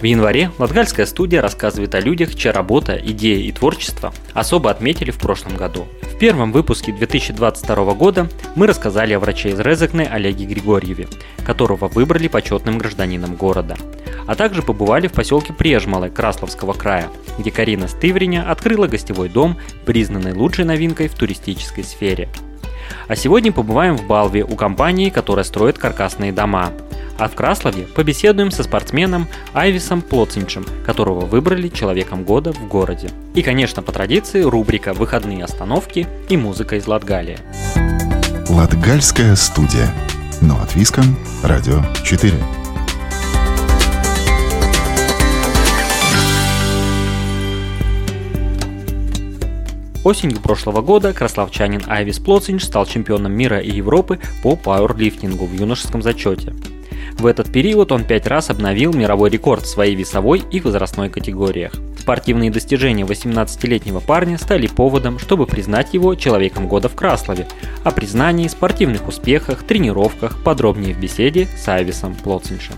В 0.00 0.04
январе 0.04 0.52
Латгальская 0.58 1.06
студия 1.06 1.42
рассказывает 1.42 1.92
о 1.96 2.00
людях, 2.00 2.36
чья 2.36 2.52
работа, 2.52 2.96
идея 2.96 3.38
и 3.38 3.50
творчество 3.50 4.14
особо 4.32 4.70
отметили 4.70 5.10
в 5.10 5.18
прошлом 5.18 5.56
году. 5.56 5.88
В 6.02 6.18
первом 6.18 6.52
выпуске 6.52 6.92
2022 6.92 7.94
года 7.94 8.28
мы 8.54 8.68
рассказали 8.68 9.12
о 9.14 9.18
враче 9.18 9.50
из 9.50 9.58
Резекне 9.58 10.04
Олеге 10.04 10.44
Григорьеве, 10.44 11.08
которого 11.44 11.88
выбрали 11.88 12.28
почетным 12.28 12.78
гражданином 12.78 13.34
города. 13.34 13.76
А 14.28 14.36
также 14.36 14.62
побывали 14.62 15.08
в 15.08 15.12
поселке 15.12 15.52
Прежмалы 15.52 16.10
Красловского 16.10 16.74
края, 16.74 17.08
где 17.36 17.50
Карина 17.50 17.88
Стывриня 17.88 18.48
открыла 18.48 18.86
гостевой 18.86 19.28
дом, 19.28 19.58
признанный 19.84 20.32
лучшей 20.32 20.64
новинкой 20.64 21.08
в 21.08 21.14
туристической 21.14 21.82
сфере– 21.82 22.28
а 23.06 23.16
сегодня 23.16 23.52
побываем 23.52 23.96
в 23.96 24.06
Балве 24.06 24.44
у 24.44 24.54
компании, 24.54 25.10
которая 25.10 25.44
строит 25.44 25.78
каркасные 25.78 26.32
дома. 26.32 26.72
А 27.18 27.28
в 27.28 27.34
Краслове 27.34 27.82
побеседуем 27.82 28.52
со 28.52 28.62
спортсменом 28.62 29.26
Айвисом 29.52 30.02
Плоцинчем, 30.02 30.64
которого 30.86 31.26
выбрали 31.26 31.68
человеком 31.68 32.22
года 32.22 32.52
в 32.52 32.68
городе. 32.68 33.10
И, 33.34 33.42
конечно, 33.42 33.82
по 33.82 33.90
традиции 33.90 34.42
рубрика 34.42 34.94
«Выходные 34.94 35.42
остановки» 35.42 36.06
и 36.28 36.36
музыка 36.36 36.76
из 36.76 36.86
Латгалии. 36.86 37.38
Латгальская 38.48 39.34
студия. 39.34 39.92
Но 40.40 40.60
от 40.62 40.76
Виском. 40.76 41.16
Радио 41.42 41.82
4. 42.04 42.34
Осенью 50.04 50.40
прошлого 50.40 50.80
года 50.80 51.12
красловчанин 51.12 51.82
Айвис 51.88 52.20
Плоцинч 52.20 52.62
стал 52.62 52.86
чемпионом 52.86 53.32
мира 53.32 53.58
и 53.58 53.70
Европы 53.72 54.20
по 54.42 54.54
пауэрлифтингу 54.54 55.44
в 55.46 55.52
юношеском 55.52 56.00
зачете. 56.00 56.54
В 57.18 57.26
этот 57.26 57.50
период 57.50 57.90
он 57.90 58.04
пять 58.04 58.28
раз 58.28 58.48
обновил 58.48 58.92
мировой 58.92 59.28
рекорд 59.28 59.64
в 59.64 59.68
своей 59.68 59.96
весовой 59.96 60.40
и 60.52 60.60
возрастной 60.60 61.10
категориях. 61.10 61.72
Спортивные 61.98 62.52
достижения 62.52 63.02
18-летнего 63.02 63.98
парня 63.98 64.38
стали 64.38 64.68
поводом, 64.68 65.18
чтобы 65.18 65.46
признать 65.46 65.94
его 65.94 66.14
человеком 66.14 66.68
года 66.68 66.88
в 66.88 66.94
Краслове. 66.94 67.48
О 67.82 67.90
признании, 67.90 68.46
спортивных 68.46 69.08
успехах, 69.08 69.64
тренировках 69.64 70.42
подробнее 70.44 70.94
в 70.94 71.00
беседе 71.00 71.48
с 71.56 71.66
Айвисом 71.68 72.14
Плоцинчем. 72.14 72.74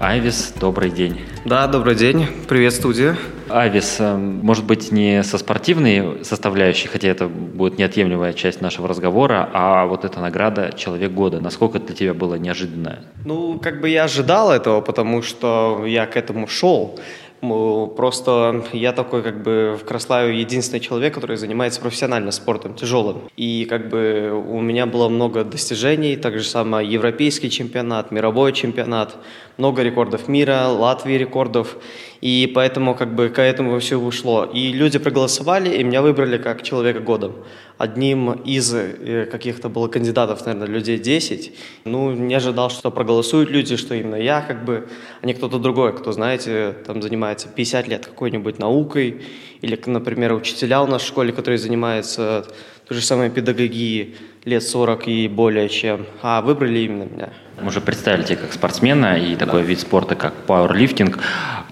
Айвис, 0.00 0.54
добрый 0.60 0.90
день. 0.90 1.18
Да, 1.44 1.66
добрый 1.66 1.96
день. 1.96 2.24
Привет, 2.46 2.72
студия. 2.72 3.16
Айвис, 3.48 3.96
э, 3.98 4.16
может 4.16 4.64
быть, 4.64 4.92
не 4.92 5.24
со 5.24 5.38
спортивной 5.38 6.24
составляющей, 6.24 6.86
хотя 6.86 7.08
это 7.08 7.26
будет 7.26 7.78
неотъемлемая 7.78 8.32
часть 8.32 8.60
нашего 8.60 8.86
разговора, 8.86 9.50
а 9.52 9.86
вот 9.86 10.04
эта 10.04 10.20
награда 10.20 10.72
«Человек 10.76 11.10
года». 11.10 11.40
Насколько 11.40 11.80
для 11.80 11.96
тебя 11.96 12.14
было 12.14 12.36
неожиданно? 12.36 13.00
Ну, 13.24 13.58
как 13.58 13.80
бы 13.80 13.88
я 13.88 14.04
ожидал 14.04 14.52
этого, 14.52 14.82
потому 14.82 15.20
что 15.22 15.82
я 15.84 16.06
к 16.06 16.16
этому 16.16 16.46
шел. 16.46 17.00
Просто 17.40 18.64
я 18.72 18.92
такой, 18.92 19.22
как 19.22 19.42
бы, 19.42 19.78
в 19.80 19.84
Краславе 19.84 20.40
единственный 20.40 20.80
человек, 20.80 21.14
который 21.14 21.36
занимается 21.36 21.80
профессионально 21.80 22.32
спортом, 22.32 22.74
тяжелым. 22.74 23.22
И, 23.36 23.64
как 23.68 23.88
бы, 23.88 24.44
у 24.48 24.60
меня 24.60 24.86
было 24.86 25.08
много 25.08 25.44
достижений, 25.44 26.16
так 26.16 26.38
же 26.38 26.44
самое 26.44 26.88
европейский 26.88 27.48
чемпионат, 27.48 28.10
мировой 28.10 28.52
чемпионат, 28.52 29.16
много 29.58 29.82
рекордов 29.82 30.28
мира, 30.28 30.68
Латвии 30.68 31.14
рекордов. 31.14 31.76
И 32.20 32.50
поэтому, 32.54 32.94
как 32.94 33.14
бы, 33.14 33.28
к 33.28 33.42
этому 33.42 33.78
все 33.80 33.96
ушло. 33.96 34.44
И 34.44 34.72
люди 34.72 34.98
проголосовали, 34.98 35.76
и 35.76 35.84
меня 35.84 36.00
выбрали 36.00 36.38
как 36.38 36.62
человека 36.62 37.00
года. 37.00 37.32
Одним 37.76 38.32
из 38.32 38.72
э, 38.74 39.26
каких-то 39.30 39.68
было 39.68 39.88
кандидатов, 39.88 40.46
наверное, 40.46 40.68
людей 40.68 40.98
10. 40.98 41.52
Ну, 41.84 42.12
не 42.12 42.34
ожидал, 42.34 42.70
что 42.70 42.90
проголосуют 42.90 43.50
люди, 43.50 43.76
что 43.76 43.94
именно 43.94 44.16
я, 44.16 44.40
как 44.40 44.64
бы, 44.64 44.88
а 45.22 45.26
не 45.26 45.34
кто-то 45.34 45.58
другой, 45.58 45.92
кто, 45.96 46.12
знаете, 46.12 46.74
там 46.86 47.02
занимается 47.02 47.48
50 47.48 47.88
лет 47.88 48.06
какой-нибудь 48.06 48.58
наукой, 48.58 49.22
или, 49.60 49.80
например, 49.86 50.34
учителя 50.34 50.82
у 50.82 50.86
нас 50.86 51.02
в 51.02 51.06
школе, 51.06 51.32
которые 51.32 51.58
занимаются 51.58 52.46
той 52.86 52.96
же 52.96 53.02
самой 53.02 53.30
педагогией 53.30 54.16
лет 54.44 54.62
40 54.62 55.08
и 55.08 55.28
более 55.28 55.68
чем, 55.68 56.06
а 56.22 56.40
выбрали 56.42 56.80
именно 56.80 57.04
меня. 57.04 57.28
Мы 57.60 57.68
уже 57.68 57.80
представили 57.80 58.22
тебя 58.22 58.36
как 58.36 58.52
спортсмена 58.52 59.18
и 59.18 59.34
такой 59.34 59.62
да. 59.62 59.66
вид 59.66 59.80
спорта, 59.80 60.14
как 60.14 60.32
пауэрлифтинг. 60.46 61.18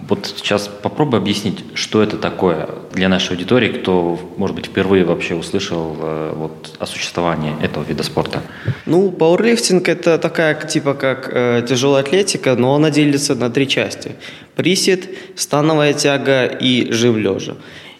Вот 0.08 0.26
сейчас 0.36 0.68
попробуй 0.68 1.20
объяснить, 1.20 1.64
что 1.74 2.02
это 2.02 2.16
такое 2.16 2.68
для 2.92 3.08
нашей 3.08 3.32
аудитории, 3.32 3.68
кто, 3.68 4.18
может 4.36 4.56
быть, 4.56 4.66
впервые 4.66 5.04
вообще 5.04 5.34
услышал 5.34 5.96
э, 6.00 6.32
вот, 6.34 6.76
о 6.78 6.86
существовании 6.86 7.54
этого 7.62 7.84
вида 7.84 8.02
спорта. 8.02 8.42
Ну, 8.84 9.10
пауэрлифтинг– 9.10 9.88
это 9.88 10.18
такая, 10.18 10.54
типа, 10.54 10.94
как 10.94 11.30
э, 11.32 11.64
тяжелая 11.68 12.02
атлетика, 12.02 12.56
но 12.56 12.74
она 12.74 12.90
делится 12.90 13.34
на 13.34 13.48
три 13.50 13.68
части. 13.68 14.12
Присед, 14.56 15.08
становая 15.36 15.92
тяга 15.92 16.46
и 16.46 16.90
жим 16.90 17.16
лежа. 17.16 17.56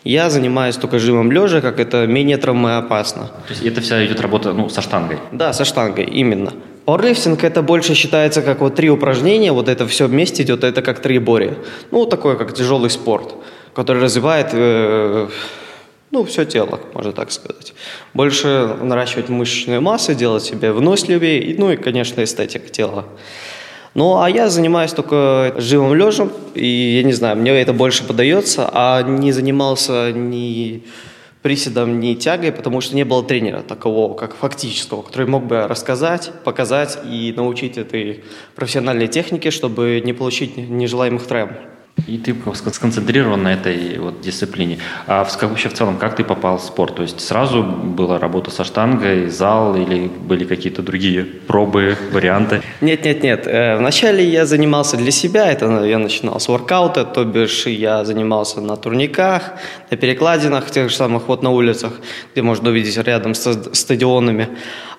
Я 0.06 0.30
занимаюсь 0.30 0.76
только 0.76 1.00
жимом 1.00 1.32
лежа, 1.32 1.60
как 1.60 1.80
это 1.80 2.06
менее 2.06 2.36
травмоопасно. 2.36 3.30
То 3.48 3.52
есть 3.52 3.66
это 3.66 3.80
вся 3.80 4.06
идет 4.06 4.20
работа 4.20 4.52
ну, 4.52 4.68
со 4.68 4.80
штангой? 4.80 5.18
Да, 5.32 5.52
со 5.52 5.64
штангой, 5.64 6.04
именно. 6.04 6.52
Пауэрлифтинг 6.84 7.42
это 7.42 7.62
больше 7.62 7.94
считается 7.94 8.42
как 8.42 8.60
вот 8.60 8.76
три 8.76 8.88
упражнения, 8.88 9.50
вот 9.50 9.68
это 9.68 9.88
все 9.88 10.06
вместе 10.06 10.44
идет, 10.44 10.62
это 10.62 10.80
как 10.80 11.00
три 11.00 11.18
бори. 11.18 11.54
Ну, 11.90 12.06
такой 12.06 12.38
как 12.38 12.54
тяжелый 12.54 12.88
спорт, 12.88 13.34
который 13.74 14.00
развивает 14.00 14.50
э, 14.52 15.28
ну, 16.12 16.24
все 16.24 16.44
тело, 16.44 16.78
можно 16.94 17.12
так 17.12 17.32
сказать. 17.32 17.74
Больше 18.14 18.76
наращивать 18.80 19.28
мышечную 19.28 19.82
массу, 19.82 20.14
делать 20.14 20.44
себе 20.44 20.70
выносливее, 20.70 21.56
ну 21.58 21.72
и, 21.72 21.76
конечно, 21.76 22.22
эстетика 22.22 22.68
тела. 22.68 23.06
Ну, 23.96 24.20
а 24.20 24.28
я 24.28 24.50
занимаюсь 24.50 24.92
только 24.92 25.54
живым 25.56 25.94
лежем, 25.94 26.30
и 26.54 26.66
я 26.98 27.02
не 27.02 27.14
знаю, 27.14 27.34
мне 27.38 27.52
это 27.52 27.72
больше 27.72 28.04
подается, 28.04 28.68
а 28.70 29.00
не 29.00 29.32
занимался 29.32 30.12
ни 30.12 30.82
приседом, 31.40 31.98
ни 31.98 32.12
тягой, 32.12 32.52
потому 32.52 32.82
что 32.82 32.94
не 32.94 33.04
было 33.04 33.24
тренера 33.24 33.62
такового, 33.62 34.12
как 34.12 34.36
фактического, 34.36 35.00
который 35.00 35.26
мог 35.26 35.44
бы 35.44 35.66
рассказать, 35.66 36.30
показать 36.44 36.98
и 37.10 37.32
научить 37.34 37.78
этой 37.78 38.22
профессиональной 38.54 39.08
технике, 39.08 39.50
чтобы 39.50 40.02
не 40.04 40.12
получить 40.12 40.58
нежелаемых 40.58 41.26
травм. 41.26 41.54
И 42.06 42.18
ты 42.18 42.36
сконцентрирован 42.54 43.42
на 43.42 43.54
этой 43.54 43.98
вот 43.98 44.20
дисциплине. 44.20 44.78
А 45.06 45.24
в, 45.24 45.42
вообще 45.42 45.68
в 45.68 45.72
целом, 45.72 45.96
как 45.96 46.14
ты 46.14 46.24
попал 46.24 46.58
в 46.58 46.62
спорт? 46.62 46.96
То 46.96 47.02
есть 47.02 47.20
сразу 47.20 47.62
была 47.62 48.18
работа 48.18 48.50
со 48.50 48.64
штангой, 48.64 49.28
зал 49.28 49.74
или 49.74 50.06
были 50.06 50.44
какие-то 50.44 50.82
другие 50.82 51.24
пробы, 51.24 51.96
варианты? 52.12 52.60
Нет, 52.82 53.04
нет, 53.04 53.22
нет. 53.22 53.46
Э, 53.46 53.76
вначале 53.78 54.24
я 54.24 54.44
занимался 54.44 54.98
для 54.98 55.10
себя. 55.10 55.50
Это 55.50 55.84
я 55.84 55.98
начинал 55.98 56.38
с 56.38 56.48
воркаута, 56.48 57.04
то 57.04 57.24
бишь 57.24 57.66
я 57.66 58.04
занимался 58.04 58.60
на 58.60 58.76
турниках, 58.76 59.54
на 59.90 59.96
перекладинах, 59.96 60.70
тех 60.70 60.90
же 60.90 60.96
самых 60.96 61.28
вот 61.28 61.42
на 61.42 61.50
улицах, 61.50 61.92
где 62.32 62.42
можно 62.42 62.68
увидеть 62.68 62.98
рядом 62.98 63.34
с 63.34 63.70
стадионами. 63.72 64.48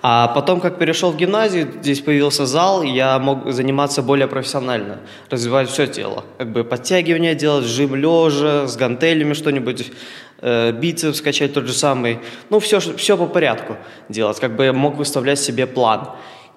А 0.02 0.28
потом, 0.28 0.60
как 0.60 0.78
перешел 0.78 1.10
в 1.10 1.16
гимназию, 1.16 1.68
здесь 1.80 2.00
появился 2.00 2.46
зал, 2.46 2.82
я 2.82 3.18
мог 3.18 3.50
заниматься 3.50 4.02
более 4.02 4.28
профессионально, 4.28 4.98
развивать 5.28 5.68
все 5.68 5.86
тело. 5.86 6.24
Как 6.38 6.52
бы 6.52 6.62
подтягивания 6.88 7.34
делать, 7.34 7.64
жим 7.64 7.94
лежа, 7.94 8.66
с 8.66 8.76
гантелями 8.76 9.34
что-нибудь, 9.34 9.92
э, 10.40 10.72
бицепс 10.72 11.20
качать 11.20 11.52
тот 11.52 11.66
же 11.66 11.72
самый. 11.72 12.18
Ну, 12.50 12.58
все, 12.58 12.80
все 12.80 13.16
по 13.16 13.26
порядку 13.26 13.76
делать. 14.08 14.40
Как 14.40 14.56
бы 14.56 14.64
я 14.64 14.72
мог 14.72 14.96
выставлять 14.96 15.38
себе 15.38 15.66
план. 15.66 16.08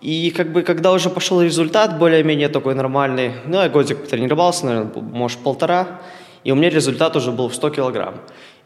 И 0.01 0.31
как 0.31 0.51
бы, 0.51 0.63
когда 0.63 0.91
уже 0.93 1.09
пошел 1.09 1.41
результат 1.41 1.99
более-менее 1.99 2.47
такой 2.47 2.75
нормальный, 2.75 3.31
ну, 3.45 3.61
я 3.61 3.69
годик 3.69 4.07
тренировался, 4.07 4.65
наверное, 4.65 4.91
может, 5.01 5.39
полтора, 5.39 6.01
и 6.45 6.51
у 6.51 6.55
меня 6.55 6.69
результат 6.69 7.15
уже 7.15 7.31
был 7.31 7.49
в 7.49 7.53
100 7.55 7.69
килограмм. 7.69 8.13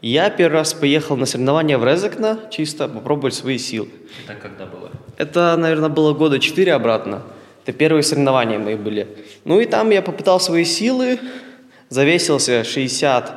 Я 0.02 0.30
первый 0.30 0.54
раз 0.54 0.72
поехал 0.74 1.16
на 1.16 1.26
соревнования 1.26 1.78
в 1.78 1.84
Резекна, 1.84 2.38
чисто 2.50 2.88
попробовать 2.88 3.34
свои 3.34 3.58
силы. 3.58 3.88
Это 4.24 4.34
когда 4.40 4.66
было? 4.66 4.90
Это, 5.18 5.56
наверное, 5.56 5.88
было 5.88 6.14
года 6.14 6.38
четыре 6.38 6.74
обратно. 6.74 7.22
Это 7.64 7.72
первые 7.72 8.02
соревнования 8.02 8.58
мои 8.58 8.76
были. 8.76 9.06
Ну 9.44 9.60
и 9.60 9.66
там 9.66 9.90
я 9.90 10.00
попытал 10.00 10.40
свои 10.40 10.64
силы, 10.64 11.18
завесился 11.88 12.64
60, 12.64 13.32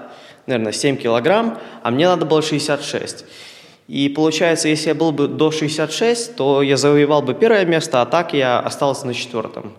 наверное, 0.48 0.72
7 0.72 0.98
килограмм, 0.98 1.58
а 1.84 1.92
мне 1.92 2.08
надо 2.08 2.26
было 2.26 2.42
66. 2.42 3.26
И 3.88 4.10
получается, 4.10 4.68
если 4.68 4.90
я 4.90 4.96
был 4.96 5.12
бы 5.12 5.28
до 5.28 5.52
66, 5.52 6.36
то 6.36 6.62
я 6.62 6.78
завоевал 6.78 7.22
бы 7.22 7.34
первое 7.34 7.66
место, 7.66 8.02
а 8.02 8.06
так 8.06 8.34
я 8.34 8.60
остался 8.60 9.08
на 9.08 9.14
четвертом. 9.14 9.74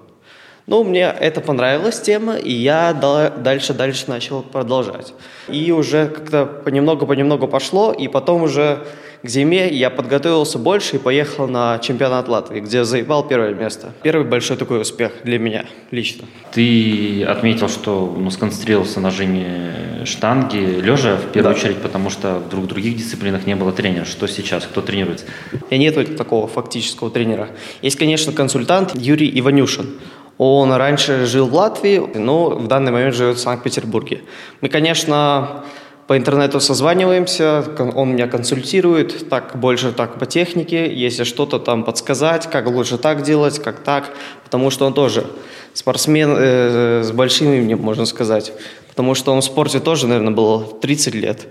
Ну, 0.67 0.85
мне 0.85 1.03
это 1.03 1.41
понравилась 1.41 2.01
тема, 2.01 2.37
и 2.37 2.53
я 2.53 2.93
дальше-дальше 2.93 4.05
начал 4.09 4.43
продолжать. 4.43 5.15
И 5.49 5.73
уже 5.73 6.07
как-то 6.07 6.47
понемногу-понемногу 6.47 7.49
пошло, 7.49 7.93
и 7.93 8.09
потом 8.09 8.43
уже 8.43 8.85
к 9.23 9.29
зиме 9.29 9.69
я 9.69 9.91
подготовился 9.91 10.59
больше 10.59 10.97
и 10.97 10.99
поехал 10.99 11.47
на 11.47 11.79
чемпионат 11.79 12.29
Латвии, 12.29 12.61
где 12.61 12.85
заебал 12.85 13.27
первое 13.27 13.55
место. 13.55 13.93
Первый 14.03 14.27
большой 14.27 14.57
такой 14.57 14.81
успех 14.81 15.13
для 15.25 15.39
меня 15.39 15.67
лично. 15.91 16.27
Ты 16.53 17.25
отметил, 17.25 17.69
что 17.69 18.15
ну, 18.19 18.31
сконцентрировался 18.31 19.01
на 19.01 19.11
жиме 19.11 20.05
штанги 20.07 20.57
лежа 20.57 21.17
в 21.17 21.33
первую 21.33 21.55
да. 21.55 21.61
очередь, 21.61 21.83
потому 21.83 22.09
что 22.09 22.39
в 22.39 22.49
друг, 22.49 22.67
других 22.67 22.97
дисциплинах 22.97 23.47
не 23.47 23.57
было 23.57 23.73
тренера. 23.73 24.05
Что 24.05 24.27
сейчас? 24.27 24.65
Кто 24.65 24.81
тренируется? 24.81 25.27
Я 25.71 25.79
нет 25.79 26.17
такого 26.17 26.47
фактического 26.47 27.11
тренера. 27.11 27.51
Есть, 27.83 27.97
конечно, 27.97 28.33
консультант 28.33 28.95
Юрий 28.95 29.31
Иванюшин. 29.39 29.99
Он 30.39 30.73
раньше 30.73 31.27
жил 31.27 31.47
в 31.47 31.55
Латвии, 31.55 31.99
но 32.15 32.49
в 32.49 32.67
данный 32.67 32.93
момент 32.93 33.15
живет 33.15 33.37
в 33.37 33.41
Санкт-Петербурге. 33.41 34.23
Мы, 34.63 34.71
конечно, 34.71 35.65
по 36.11 36.17
интернету 36.17 36.59
созваниваемся, 36.59 37.65
он 37.95 38.15
меня 38.15 38.27
консультирует, 38.27 39.29
так 39.29 39.53
больше 39.55 39.93
так 39.93 40.19
по 40.19 40.27
технике, 40.27 40.93
если 40.93 41.23
что-то 41.23 41.61
там 41.61 41.85
подсказать, 41.85 42.51
как 42.51 42.67
лучше 42.67 42.99
так 42.99 43.23
делать, 43.23 43.61
как 43.61 43.79
так, 43.79 44.13
потому 44.43 44.71
что 44.71 44.87
он 44.87 44.93
тоже 44.93 45.25
спортсмен 45.73 46.35
э, 46.37 47.03
с 47.05 47.13
большим 47.13 47.53
именем, 47.53 47.79
можно 47.79 48.07
сказать, 48.07 48.53
потому 48.89 49.15
что 49.15 49.33
он 49.33 49.41
в 49.41 49.45
спорте 49.45 49.79
тоже, 49.79 50.09
наверное, 50.09 50.33
было 50.33 50.65
30 50.65 51.15
лет, 51.15 51.47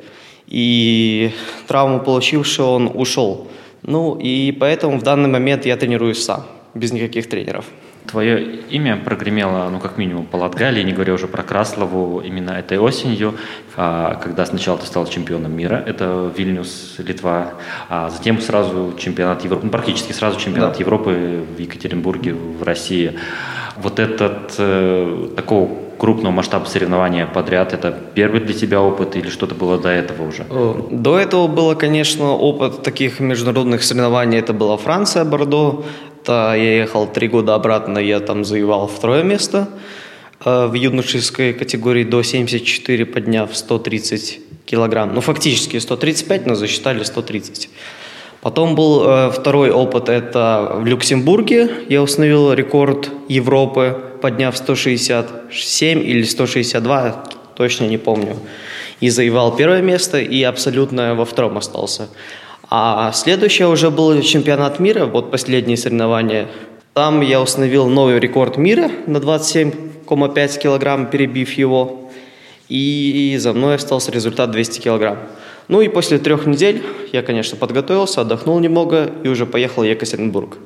и 0.46 1.32
травму 1.70 2.02
получивший 2.02 2.66
он 2.66 2.92
ушел. 2.94 3.48
Ну 3.84 4.20
и 4.20 4.52
поэтому 4.52 5.00
в 5.00 5.04
данный 5.04 5.30
момент 5.30 5.66
я 5.66 5.78
тренируюсь 5.78 6.22
сам, 6.22 6.44
без 6.74 6.92
никаких 6.92 7.30
тренеров. 7.30 7.64
Твое 8.10 8.44
имя 8.72 8.98
прогремело, 8.98 9.70
ну, 9.70 9.80
как 9.80 9.98
минимум, 9.98 10.26
по 10.26 10.38
Латгалии, 10.38 10.82
не 10.82 10.94
говоря 10.94 11.14
уже 11.14 11.28
про 11.28 11.44
Краслову, 11.44 12.22
именно 12.22 12.52
этой 12.52 12.80
осенью, 12.80 13.36
а, 13.78 14.16
когда 14.16 14.48
сначала 14.48 14.80
ты 14.80 14.88
стал 14.88 15.06
чемпионом 15.06 15.56
мира, 15.56 15.84
это 15.86 16.32
Вильнюс, 16.36 16.96
Литва, 16.98 17.54
а 17.88 18.10
затем 18.10 18.42
сразу 18.42 18.96
чемпионат 18.98 19.44
Европы, 19.44 19.66
ну, 19.66 19.72
практически 19.72 20.12
сразу 20.12 20.40
чемпионат 20.40 20.74
да. 20.74 20.80
Европы 20.80 21.44
в 21.56 21.60
Екатеринбурге, 21.60 22.34
в 22.34 22.64
России. 22.64 23.20
Вот 23.78 24.00
этот 24.00 24.56
э, 24.58 25.30
такого 25.36 25.70
крупного 26.00 26.32
масштаба 26.32 26.66
соревнования 26.66 27.28
подряд, 27.28 27.74
это 27.74 27.96
первый 28.16 28.40
для 28.40 28.54
тебя 28.54 28.82
опыт 28.82 29.16
или 29.16 29.30
что-то 29.30 29.54
было 29.54 29.78
до 29.78 29.90
этого 29.90 30.28
уже? 30.28 30.46
До 30.90 31.20
этого 31.20 31.48
было, 31.48 31.76
конечно, 31.76 32.32
опыт 32.32 32.82
таких 32.82 33.20
международных 33.20 33.84
соревнований. 33.84 34.40
Это 34.40 34.54
была 34.54 34.78
Франция, 34.78 35.26
Бордо, 35.26 35.84
я 36.28 36.78
ехал 36.78 37.08
три 37.08 37.28
года 37.28 37.56
обратно, 37.56 38.00
я 38.00 38.20
там 38.20 38.44
завоевал 38.44 38.88
второе 38.88 39.24
место 39.24 39.70
э, 40.44 40.68
в 40.68 40.74
юношеской 40.74 41.54
категории 41.54 42.04
до 42.04 42.24
74, 42.24 43.06
подняв 43.06 43.56
130 43.56 44.40
килограмм. 44.66 45.14
Ну, 45.14 45.22
фактически 45.22 45.80
135, 45.80 46.46
но 46.46 46.56
засчитали 46.56 47.04
130. 47.04 47.70
Потом 48.42 48.76
был 48.76 49.04
э, 49.06 49.32
второй 49.32 49.70
опыт, 49.70 50.08
это 50.08 50.72
в 50.76 50.86
Люксембурге. 50.86 51.70
Я 51.90 52.02
установил 52.02 52.54
рекорд 52.54 53.10
Европы, 53.28 53.98
подняв 54.22 54.56
167 54.56 56.04
или 56.04 56.24
162, 56.24 57.24
точно 57.56 57.86
не 57.86 57.98
помню. 57.98 58.38
И 59.02 59.10
завоевал 59.10 59.56
первое 59.56 59.82
место, 59.82 60.20
и 60.20 60.44
абсолютно 60.44 61.16
во 61.16 61.26
втором 61.26 61.58
остался. 61.58 62.08
А 62.70 63.12
следующее 63.14 63.68
уже 63.68 63.90
был 63.90 64.22
чемпионат 64.22 64.80
мира, 64.80 65.06
вот 65.06 65.32
последние 65.32 65.76
соревнования. 65.76 66.48
Там 66.94 67.22
я 67.22 67.42
установил 67.42 67.88
новый 67.88 68.20
рекорд 68.20 68.58
мира 68.58 68.92
на 69.08 69.18
27,5 69.18 70.60
килограмм, 70.60 71.08
перебив 71.08 71.54
его. 71.54 72.12
И 72.68 73.36
за 73.40 73.54
мной 73.54 73.76
остался 73.76 74.12
результат 74.12 74.52
200 74.52 74.82
килограмм. 74.82 75.18
Ну 75.68 75.82
и 75.82 75.88
после 75.88 76.20
трех 76.20 76.46
недель 76.46 76.84
я, 77.12 77.24
конечно, 77.24 77.58
подготовился, 77.58 78.22
отдохнул 78.22 78.60
немного 78.60 79.12
и 79.24 79.28
уже 79.28 79.48
поехал 79.48 79.82
в 79.82 79.86
Екатеринбург 79.86 80.58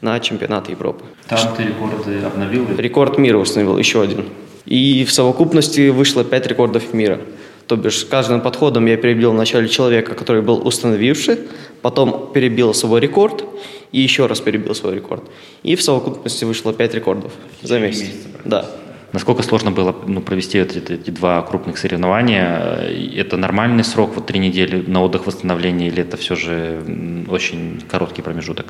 на 0.00 0.18
чемпионат 0.20 0.70
Европы. 0.70 1.04
Там 1.28 1.54
ты 1.56 1.64
рекорды 1.64 2.20
обновил? 2.24 2.66
Рекорд 2.78 3.18
мира 3.18 3.36
установил, 3.36 3.76
еще 3.76 4.00
один. 4.00 4.24
И 4.64 5.04
в 5.04 5.12
совокупности 5.12 5.90
вышло 5.90 6.24
5 6.24 6.46
рекордов 6.46 6.94
мира. 6.94 7.20
То 7.70 7.76
бишь, 7.76 8.04
каждым 8.04 8.40
подходом 8.40 8.86
я 8.86 8.96
перебил 8.96 9.30
вначале 9.30 9.68
человека, 9.68 10.16
который 10.16 10.42
был 10.42 10.66
установивший, 10.66 11.38
потом 11.82 12.32
перебил 12.34 12.74
свой 12.74 12.98
рекорд 13.00 13.44
и 13.92 14.00
еще 14.00 14.26
раз 14.26 14.40
перебил 14.40 14.74
свой 14.74 14.96
рекорд. 14.96 15.22
И 15.62 15.76
в 15.76 15.82
совокупности 15.82 16.44
вышло 16.44 16.72
5 16.72 16.94
рекордов 16.94 17.30
за 17.62 17.78
месяц. 17.78 18.00
месяц 18.00 18.16
да. 18.44 18.66
Насколько 19.12 19.44
сложно 19.44 19.70
было 19.70 19.94
ну, 20.04 20.20
провести 20.20 20.58
эти, 20.58 20.78
эти 20.78 21.10
два 21.10 21.42
крупных 21.42 21.78
соревнования? 21.78 22.90
Это 23.16 23.36
нормальный 23.36 23.84
срок, 23.84 24.16
вот 24.16 24.26
три 24.26 24.40
недели 24.40 24.82
на 24.90 25.04
отдых, 25.04 25.28
восстановление, 25.28 25.90
или 25.90 26.02
это 26.02 26.16
все 26.16 26.34
же 26.34 26.82
очень 27.28 27.80
короткий 27.88 28.22
промежуток? 28.22 28.66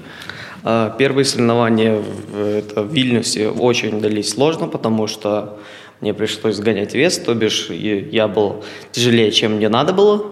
А, 0.63 0.91
первые 0.91 1.25
соревнования 1.25 1.97
в, 1.97 2.37
это 2.39 2.83
в 2.83 2.93
Вильнюсе 2.93 3.49
очень 3.49 3.99
дались 4.03 4.29
сложно, 4.29 4.67
потому 4.67 5.07
что 5.07 5.59
мне 6.01 6.15
пришлось 6.15 6.57
сгонять 6.57 6.95
вес, 6.95 7.19
то 7.19 7.35
бишь 7.35 7.71
я 7.71 8.29
был 8.29 8.65
тяжелее, 8.93 9.31
чем 9.33 9.53
мне 9.53 9.69
надо 9.69 9.93
было. 9.93 10.25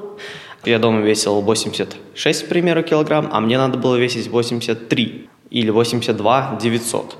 Я 0.65 0.79
дома 0.79 1.00
весил 1.00 1.41
86, 1.41 2.44
к 2.44 2.49
примеру, 2.49 2.82
килограмм, 2.82 3.29
а 3.32 3.41
мне 3.41 3.59
надо 3.59 3.79
было 3.79 3.97
весить 3.97 4.29
83 4.29 5.29
или 5.50 5.70
82 5.70 6.59
900. 6.61 7.17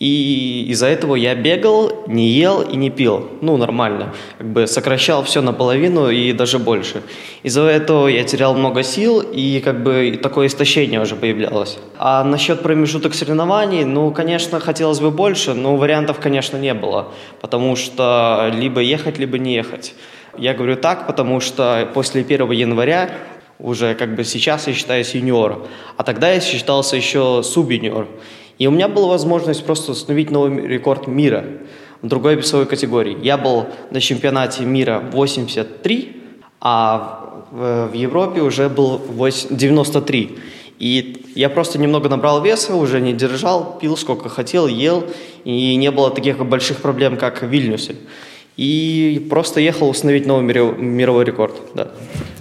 И 0.00 0.64
из-за 0.70 0.86
этого 0.86 1.14
я 1.14 1.34
бегал, 1.34 2.04
не 2.06 2.28
ел 2.28 2.62
и 2.62 2.74
не 2.74 2.88
пил. 2.88 3.28
Ну, 3.42 3.58
нормально. 3.58 4.14
Как 4.38 4.46
бы 4.50 4.66
сокращал 4.66 5.22
все 5.24 5.42
наполовину 5.42 6.08
и 6.08 6.32
даже 6.32 6.58
больше. 6.58 7.02
Из-за 7.42 7.60
этого 7.64 8.08
я 8.08 8.24
терял 8.24 8.54
много 8.54 8.82
сил 8.82 9.20
и 9.20 9.60
как 9.60 9.82
бы 9.82 10.18
такое 10.22 10.46
истощение 10.46 11.02
уже 11.02 11.16
появлялось. 11.16 11.78
А 11.98 12.24
насчет 12.24 12.62
промежуток 12.62 13.12
соревнований, 13.12 13.84
ну, 13.84 14.10
конечно, 14.10 14.58
хотелось 14.58 15.00
бы 15.00 15.10
больше, 15.10 15.52
но 15.52 15.76
вариантов, 15.76 16.18
конечно, 16.18 16.56
не 16.56 16.72
было. 16.72 17.12
Потому 17.42 17.76
что 17.76 18.50
либо 18.54 18.80
ехать, 18.80 19.18
либо 19.18 19.38
не 19.38 19.54
ехать. 19.54 19.94
Я 20.38 20.54
говорю 20.54 20.76
так, 20.76 21.06
потому 21.06 21.40
что 21.40 21.86
после 21.92 22.22
1 22.22 22.50
января 22.52 23.10
уже 23.58 23.94
как 23.94 24.14
бы 24.14 24.24
сейчас 24.24 24.66
я 24.66 24.72
считаюсь 24.72 25.14
юниором, 25.14 25.66
а 25.98 26.02
тогда 26.02 26.32
я 26.32 26.40
считался 26.40 26.96
еще 26.96 27.42
суб-юниор. 27.44 28.06
И 28.60 28.66
у 28.66 28.70
меня 28.70 28.88
была 28.88 29.08
возможность 29.08 29.64
просто 29.64 29.92
установить 29.92 30.30
новый 30.30 30.66
рекорд 30.66 31.06
мира 31.06 31.46
в 32.02 32.06
другой 32.06 32.34
весовой 32.36 32.66
категории. 32.66 33.16
Я 33.22 33.38
был 33.38 33.64
на 33.90 34.02
чемпионате 34.02 34.64
мира 34.64 35.02
83, 35.12 36.16
а 36.60 37.46
в 37.50 37.94
Европе 37.94 38.42
уже 38.42 38.68
был 38.68 39.00
93. 39.48 40.38
И 40.78 41.24
я 41.34 41.48
просто 41.48 41.78
немного 41.78 42.10
набрал 42.10 42.42
веса, 42.42 42.74
уже 42.74 43.00
не 43.00 43.14
держал, 43.14 43.78
пил 43.80 43.96
сколько 43.96 44.28
хотел, 44.28 44.66
ел, 44.66 45.04
и 45.44 45.74
не 45.76 45.90
было 45.90 46.10
таких 46.10 46.44
больших 46.44 46.82
проблем, 46.82 47.16
как 47.16 47.40
в 47.40 47.46
Вильнюсе. 47.46 47.96
И 48.58 49.26
просто 49.30 49.60
ехал 49.60 49.88
установить 49.88 50.26
новый 50.26 50.44
мировой 50.44 51.24
рекорд. 51.24 51.54
Да. 51.74 51.92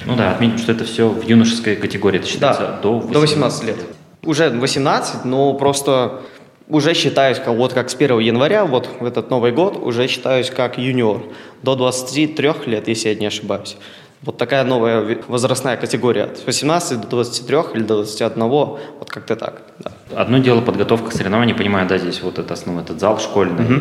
Ну 0.05 0.17
да, 0.17 0.31
отметим, 0.31 0.57
что 0.57 0.73
это 0.73 0.83
все 0.83 1.07
в 1.07 1.25
юношеской 1.25 1.77
категории, 1.77 2.19
это 2.19 2.27
считается 2.27 2.63
да, 2.63 2.79
до 2.81 2.99
18, 2.99 3.13
до 3.13 3.19
18 3.21 3.63
лет 3.63 3.99
уже 4.23 4.49
18, 4.49 5.25
но 5.25 5.53
просто 5.53 6.21
уже 6.67 6.93
считаюсь, 6.93 7.39
как, 7.39 7.55
вот 7.55 7.73
как 7.73 7.89
с 7.89 7.95
1 7.95 8.19
января, 8.19 8.65
вот 8.65 8.89
в 8.99 9.05
этот 9.05 9.29
Новый 9.29 9.51
год, 9.51 9.77
уже 9.77 10.07
считаюсь 10.07 10.49
как 10.49 10.77
юниор. 10.77 11.23
До 11.63 11.75
23 11.75 12.53
лет, 12.67 12.88
если 12.88 13.09
я 13.09 13.15
не 13.15 13.25
ошибаюсь. 13.25 13.75
Вот 14.21 14.38
такая 14.38 14.65
новая 14.65 15.17
возрастная 15.29 15.77
категория. 15.77 16.23
От 16.23 16.45
18 16.45 17.01
до 17.01 17.07
23 17.07 17.57
или 17.75 17.83
до 17.83 17.95
21, 17.95 18.49
вот 18.49 18.79
как-то 19.07 19.38
так. 19.38 19.61
Да. 19.79 19.91
Одно 20.13 20.39
дело 20.39 20.59
подготовка 20.59 21.11
к 21.11 21.13
соревнованиям, 21.13 21.57
понимаю, 21.57 21.88
да, 21.88 21.97
здесь 21.97 22.21
вот 22.21 22.38
это 22.38 22.53
основной 22.53 22.83
этот 22.83 22.99
зал 22.99 23.17
школьный, 23.19 23.63
угу. 23.63 23.73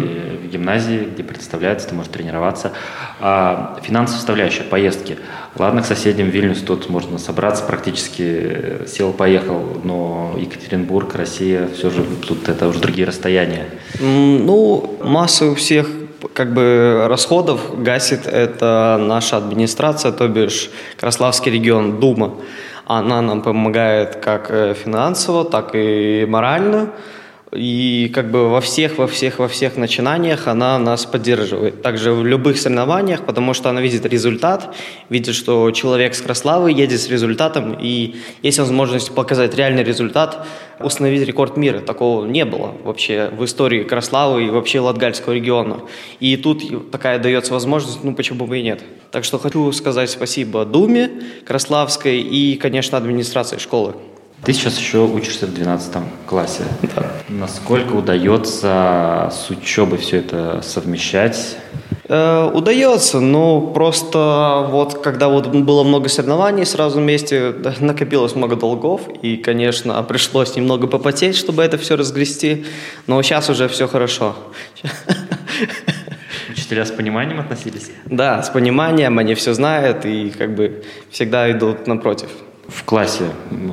в 0.44 0.48
гимназии, 0.48 1.08
где 1.12 1.24
представляется, 1.24 1.88
ты 1.88 1.96
можешь 1.96 2.12
тренироваться. 2.12 2.72
А 3.20 3.80
финансовая 3.82 4.18
составляющая, 4.18 4.62
поездки. 4.62 5.18
Ладно, 5.56 5.82
к 5.82 5.86
соседям 5.86 6.28
Вильнюс 6.28 6.60
тут 6.60 6.88
можно 6.88 7.18
собраться 7.18 7.64
практически, 7.64 8.22
э, 8.22 8.86
сел, 8.86 9.12
поехал, 9.12 9.80
но 9.82 10.36
Екатеринбург, 10.38 11.16
Россия, 11.16 11.68
все 11.76 11.90
же 11.90 12.04
тут 12.26 12.48
это 12.48 12.68
уже 12.68 12.78
другие 12.78 13.08
расстояния. 13.08 13.66
Ну, 13.98 14.98
масса 15.02 15.46
у 15.46 15.56
всех 15.56 15.88
как 16.34 16.52
бы 16.52 17.06
расходов 17.08 17.82
гасит 17.82 18.26
это 18.26 18.98
наша 19.00 19.36
администрация, 19.36 20.12
то 20.12 20.28
бишь 20.28 20.70
Краславский 20.96 21.52
регион, 21.52 22.00
Дума. 22.00 22.34
Она 22.86 23.20
нам 23.20 23.42
помогает 23.42 24.16
как 24.16 24.50
э, 24.50 24.74
финансово, 24.74 25.44
так 25.44 25.74
и 25.74 26.26
морально. 26.28 26.90
И 27.52 28.10
как 28.14 28.30
бы 28.30 28.50
во 28.50 28.60
всех, 28.60 28.98
во 28.98 29.06
всех, 29.06 29.38
во 29.38 29.48
всех 29.48 29.76
начинаниях 29.76 30.48
она 30.48 30.78
нас 30.78 31.06
поддерживает. 31.06 31.82
Также 31.82 32.12
в 32.12 32.26
любых 32.26 32.58
соревнованиях, 32.58 33.24
потому 33.24 33.54
что 33.54 33.70
она 33.70 33.80
видит 33.80 34.04
результат, 34.04 34.74
видит, 35.08 35.34
что 35.34 35.70
человек 35.70 36.14
с 36.14 36.20
Краславы 36.20 36.72
едет 36.72 37.00
с 37.00 37.08
результатом, 37.08 37.76
и 37.80 38.16
есть 38.42 38.58
возможность 38.58 39.14
показать 39.14 39.54
реальный 39.54 39.82
результат, 39.82 40.46
установить 40.78 41.26
рекорд 41.26 41.56
мира. 41.56 41.80
Такого 41.80 42.26
не 42.26 42.44
было 42.44 42.74
вообще 42.84 43.30
в 43.32 43.44
истории 43.44 43.82
Краславы 43.82 44.44
и 44.44 44.50
вообще 44.50 44.80
Латгальского 44.80 45.32
региона. 45.32 45.80
И 46.20 46.36
тут 46.36 46.90
такая 46.90 47.18
дается 47.18 47.54
возможность, 47.54 48.04
ну 48.04 48.14
почему 48.14 48.46
бы 48.46 48.58
и 48.58 48.62
нет. 48.62 48.82
Так 49.10 49.24
что 49.24 49.38
хочу 49.38 49.72
сказать 49.72 50.10
спасибо 50.10 50.66
Думе 50.66 51.10
Краславской 51.46 52.20
и, 52.20 52.56
конечно, 52.56 52.98
администрации 52.98 53.56
школы. 53.56 53.94
Ты 54.44 54.52
сейчас 54.52 54.78
еще 54.78 55.04
учишься 55.04 55.46
в 55.46 55.54
12 55.54 55.96
классе. 56.26 56.62
Да. 56.94 57.12
Насколько 57.28 57.92
удается 57.94 59.30
с 59.32 59.50
учебой 59.50 59.98
все 59.98 60.18
это 60.18 60.62
совмещать? 60.62 61.56
Э, 62.08 62.50
удается, 62.54 63.20
но 63.20 63.60
просто 63.60 64.66
вот 64.70 65.02
когда 65.02 65.28
вот 65.28 65.48
было 65.48 65.82
много 65.82 66.08
соревнований 66.08 66.64
сразу 66.64 67.00
вместе, 67.00 67.54
накопилось 67.80 68.34
много 68.34 68.56
долгов, 68.56 69.02
и, 69.20 69.36
конечно, 69.36 70.02
пришлось 70.02 70.56
немного 70.56 70.86
попотеть, 70.86 71.36
чтобы 71.36 71.62
это 71.62 71.76
все 71.76 71.96
разгрести, 71.96 72.64
но 73.06 73.20
сейчас 73.22 73.50
уже 73.50 73.68
все 73.68 73.86
хорошо. 73.86 74.34
Учителя 76.48 76.86
с 76.86 76.90
пониманием 76.90 77.40
относились? 77.40 77.90
Да, 78.06 78.42
с 78.42 78.48
пониманием, 78.48 79.18
они 79.18 79.34
все 79.34 79.52
знают 79.52 80.06
и 80.06 80.30
как 80.30 80.54
бы 80.54 80.84
всегда 81.10 81.50
идут 81.50 81.86
напротив 81.86 82.30
в 82.68 82.84
классе 82.84 83.24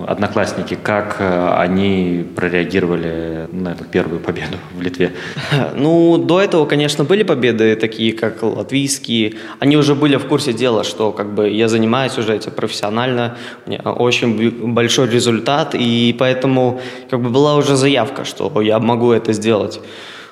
одноклассники, 0.08 0.78
как 0.82 1.18
э, 1.20 1.56
они 1.58 2.26
прореагировали 2.34 3.48
на 3.52 3.74
эту 3.74 3.84
первую 3.84 4.22
победу 4.22 4.58
в 4.74 4.82
Литве? 4.82 5.12
Ну, 5.76 6.18
до 6.18 6.42
этого, 6.42 6.66
конечно, 6.66 7.04
были 7.04 7.24
победы 7.24 7.76
такие, 7.76 8.14
как 8.14 8.42
латвийские. 8.42 9.34
Они 9.60 9.76
уже 9.76 9.96
были 9.96 10.16
в 10.16 10.26
курсе 10.26 10.54
дела, 10.54 10.86
что 10.86 11.12
как 11.12 11.34
бы 11.34 11.50
я 11.50 11.68
занимаюсь 11.68 12.18
уже 12.18 12.36
этим 12.36 12.52
профессионально, 12.52 13.38
у 13.66 13.70
меня 13.70 13.82
очень 13.82 14.72
большой 14.74 15.10
результат, 15.10 15.76
и 15.76 16.16
поэтому 16.18 16.80
как 17.10 17.22
бы 17.22 17.30
была 17.30 17.56
уже 17.56 17.76
заявка, 17.76 18.24
что 18.24 18.62
я 18.62 18.80
могу 18.80 19.12
это 19.12 19.34
сделать. 19.34 19.82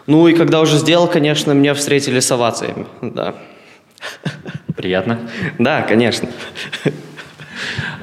Ну 0.08 0.28
и 0.28 0.34
когда 0.34 0.62
уже 0.62 0.78
сделал, 0.78 1.08
конечно, 1.08 1.52
меня 1.52 1.74
встретили 1.74 2.22
с 2.22 2.32
овациями, 2.32 2.86
да. 3.02 3.36
Приятно? 4.76 5.20
Да, 5.60 5.82
конечно. 5.82 6.30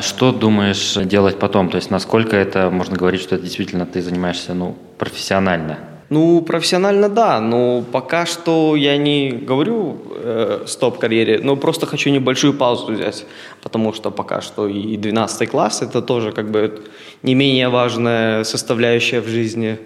Что 0.02 0.33
думаешь 0.33 0.95
делать 0.95 1.38
потом? 1.38 1.69
То 1.71 1.76
есть 1.76 1.90
насколько 1.90 2.37
это 2.37 2.71
можно 2.71 2.97
говорить, 2.97 3.21
что 3.21 3.35
это 3.35 3.45
действительно 3.45 3.87
ты 3.87 4.02
занимаешься 4.02 4.54
ну, 4.54 4.76
профессионально? 4.99 5.78
Ну, 6.11 6.42
профессионально 6.42 7.09
да, 7.09 7.40
но 7.40 7.83
пока 7.83 8.26
что 8.26 8.75
я 8.75 8.97
не 8.97 9.30
говорю 9.30 9.97
э, 10.16 10.64
стоп-карьере, 10.66 11.38
но 11.40 11.54
просто 11.54 11.87
хочу 11.87 12.11
небольшую 12.11 12.52
паузу 12.52 12.92
взять, 12.92 13.25
потому 13.62 13.92
что 13.92 14.11
пока 14.11 14.40
что 14.40 14.66
и 14.66 14.97
12 14.97 15.49
класс 15.49 15.83
это 15.83 16.02
тоже 16.02 16.33
как 16.33 16.50
бы 16.50 16.83
не 17.23 17.37
менее 17.37 17.69
важная 17.69 18.42
составляющая 18.42 19.21
в 19.21 19.28
жизни. 19.28 19.78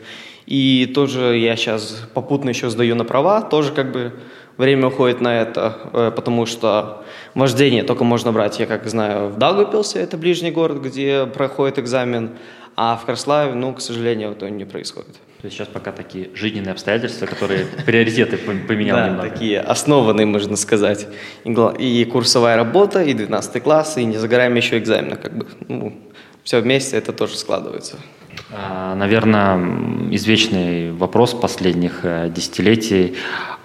И 0.47 0.91
тоже 0.95 1.37
я 1.37 1.57
сейчас 1.57 2.09
попутно 2.15 2.51
еще 2.51 2.71
сдаю 2.71 2.95
на 2.95 3.05
права, 3.05 3.43
тоже 3.43 3.73
как 3.73 3.93
бы 3.93 4.13
время 4.57 4.87
уходит 4.87 5.21
на 5.21 5.43
это, 5.43 5.77
э, 5.93 6.13
потому 6.17 6.47
что 6.47 7.04
вождение 7.35 7.83
только 7.83 8.05
можно 8.05 8.33
брать, 8.33 8.59
я 8.59 8.67
как 8.67 8.87
знаю, 8.87 9.29
в 9.29 9.39
Даугавпилсе, 9.39 10.01
это 10.01 10.17
ближний 10.17 10.51
город, 10.51 10.83
где 10.83 11.27
проходит 11.27 11.79
экзамен, 11.79 12.31
а 12.77 12.97
в 12.97 13.05
Краславе, 13.05 13.55
ну, 13.55 13.73
к 13.73 13.81
сожалению, 13.81 14.33
это 14.33 14.51
не 14.51 14.65
происходит. 14.65 15.15
То 15.45 15.49
есть 15.49 15.59
сейчас 15.59 15.69
пока 15.69 15.93
такие 15.93 16.31
жизненные 16.35 16.73
обстоятельства, 16.73 17.27
которые 17.27 17.67
приоритеты 17.85 18.39
поменял 18.39 18.97
да, 18.97 19.09
немного. 19.09 19.29
такие 19.29 19.61
основанные, 19.61 20.25
можно 20.25 20.57
сказать. 20.57 21.07
И 21.45 22.09
курсовая 22.11 22.57
работа, 22.57 23.03
и 23.03 23.13
12 23.13 23.63
класс, 23.63 23.99
и 23.99 24.05
не 24.05 24.17
загораем 24.17 24.55
еще 24.55 24.79
экзамены. 24.79 25.17
Как 25.17 25.37
бы, 25.37 25.47
ну, 25.69 26.01
все 26.45 26.61
вместе 26.61 26.97
это 26.97 27.13
тоже 27.13 27.37
складывается. 27.37 27.97
А, 28.51 28.95
Наверное, 28.95 29.59
извечный 30.11 30.93
вопрос 30.93 31.35
последних 31.35 32.01
э, 32.05 32.31
десятилетий 32.35 33.17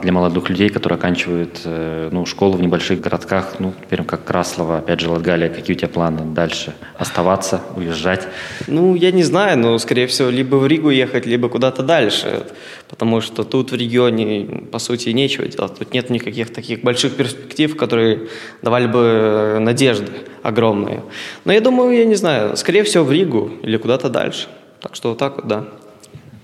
для 0.01 0.11
молодых 0.11 0.49
людей, 0.49 0.69
которые 0.69 0.97
оканчивают 0.97 1.61
э, 1.65 2.09
ну, 2.11 2.25
школу 2.25 2.53
в 2.53 2.61
небольших 2.61 3.01
городках, 3.01 3.55
ну, 3.59 3.73
например, 3.79 4.05
как 4.05 4.23
Краслова, 4.23 4.77
опять 4.77 4.99
же, 4.99 5.09
Латгалия. 5.09 5.49
Какие 5.49 5.75
у 5.75 5.79
тебя 5.79 5.89
планы 5.89 6.21
дальше? 6.33 6.73
Оставаться, 6.97 7.61
уезжать? 7.75 8.27
Ну, 8.67 8.95
я 8.95 9.11
не 9.11 9.23
знаю, 9.23 9.57
но, 9.57 9.77
скорее 9.77 10.07
всего, 10.07 10.29
либо 10.29 10.55
в 10.55 10.67
Ригу 10.67 10.89
ехать, 10.89 11.25
либо 11.25 11.49
куда-то 11.49 11.83
дальше. 11.83 12.43
Потому 12.87 13.21
что 13.21 13.43
тут 13.43 13.71
в 13.71 13.75
регионе, 13.75 14.67
по 14.71 14.79
сути, 14.79 15.09
нечего 15.09 15.47
делать. 15.47 15.77
Тут 15.77 15.93
нет 15.93 16.09
никаких 16.09 16.53
таких 16.53 16.81
больших 16.81 17.15
перспектив, 17.15 17.75
которые 17.75 18.29
давали 18.61 18.87
бы 18.87 18.99
э, 18.99 19.59
надежды 19.59 20.11
огромные. 20.43 21.03
Но 21.45 21.53
я 21.53 21.61
думаю, 21.61 21.97
я 21.97 22.05
не 22.05 22.15
знаю, 22.15 22.57
скорее 22.57 22.83
всего, 22.83 23.03
в 23.03 23.11
Ригу 23.11 23.51
или 23.63 23.77
куда-то 23.77 24.09
дальше. 24.09 24.47
Так 24.81 24.95
что 24.95 25.09
вот 25.09 25.17
так 25.17 25.35
вот, 25.35 25.47
да. 25.47 25.65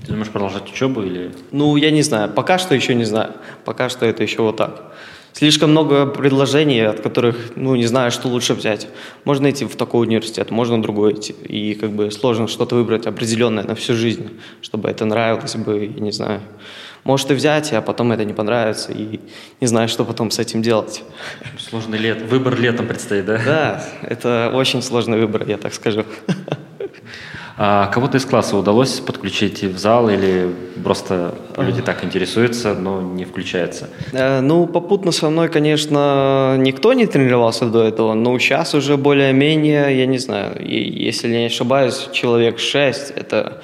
Ты 0.06 0.12
думаешь 0.12 0.30
продолжать 0.30 0.70
учебу 0.70 1.02
или? 1.02 1.32
Ну, 1.52 1.76
я 1.78 1.90
не 1.90 2.04
знаю. 2.04 2.30
Пока 2.30 2.60
что 2.60 2.76
еще 2.76 2.94
не 2.94 3.06
знаю. 3.06 3.34
Пока 3.64 3.90
что 3.90 4.06
это 4.06 4.22
еще 4.22 4.44
вот 4.44 4.58
так. 4.58 4.94
Слишком 5.34 5.72
много 5.72 6.06
предложений, 6.06 6.82
от 6.82 7.02
которых, 7.02 7.52
ну, 7.56 7.76
не 7.76 7.88
знаю, 7.88 8.12
что 8.12 8.30
лучше 8.30 8.54
взять. 8.54 8.88
Можно 9.26 9.50
идти 9.50 9.66
в 9.66 9.76
такой 9.76 10.08
университет, 10.08 10.52
можно 10.52 10.82
другой 10.82 11.14
идти. 11.14 11.34
И 11.34 11.74
как 11.74 11.92
бы 11.92 12.12
сложно 12.12 12.48
что-то 12.48 12.76
выбрать 12.76 13.08
определенное 13.08 13.64
на 13.64 13.76
всю 13.76 13.96
жизнь, 13.96 14.30
чтобы 14.62 14.90
это 14.90 15.06
нравилось 15.06 15.56
бы, 15.56 15.92
я 15.94 16.02
не 16.02 16.12
знаю. 16.12 16.42
Может 17.04 17.32
и 17.32 17.34
взять, 17.34 17.74
а 17.74 17.82
потом 17.82 18.12
это 18.14 18.24
не 18.24 18.34
понравится, 18.34 18.94
и 18.94 19.20
не 19.60 19.68
знаю, 19.68 19.90
что 19.90 20.06
потом 20.06 20.32
с 20.32 20.40
этим 20.40 20.62
делать. 20.62 21.04
Сложный 21.60 21.98
лет, 21.98 22.22
выбор 22.22 22.58
летом 22.60 22.88
предстоит, 22.88 23.26
да? 23.26 23.42
Да, 23.46 23.86
это 24.04 24.52
очень 24.54 24.82
сложный 24.82 25.20
выбор, 25.20 25.48
я 25.48 25.58
так 25.58 25.74
скажу. 25.74 26.06
А 27.58 27.88
кого-то 27.88 28.18
из 28.18 28.26
класса 28.26 28.58
удалось 28.58 29.00
подключить 29.00 29.64
в 29.64 29.78
зал 29.78 30.10
или 30.10 30.54
просто 30.84 31.36
люди 31.58 31.82
так 31.82 32.04
интересуются, 32.04 32.74
но 32.74 33.02
не 33.02 33.24
включаются? 33.24 33.90
Э, 34.12 34.42
ну, 34.42 34.68
попутно 34.68 35.12
со 35.14 35.30
мной, 35.30 35.48
конечно, 35.48 36.58
никто 36.58 36.92
не 36.94 37.06
тренировался 37.08 37.68
до 37.68 37.84
этого, 37.84 38.14
но 38.14 38.38
сейчас 38.40 38.74
уже 38.76 38.98
более-менее, 38.98 39.98
я 39.98 40.06
не 40.06 40.18
знаю, 40.18 40.58
если 40.68 41.30
не 41.30 41.46
ошибаюсь, 41.46 42.10
человек 42.12 42.60
шесть, 42.60 43.12
это 43.12 43.62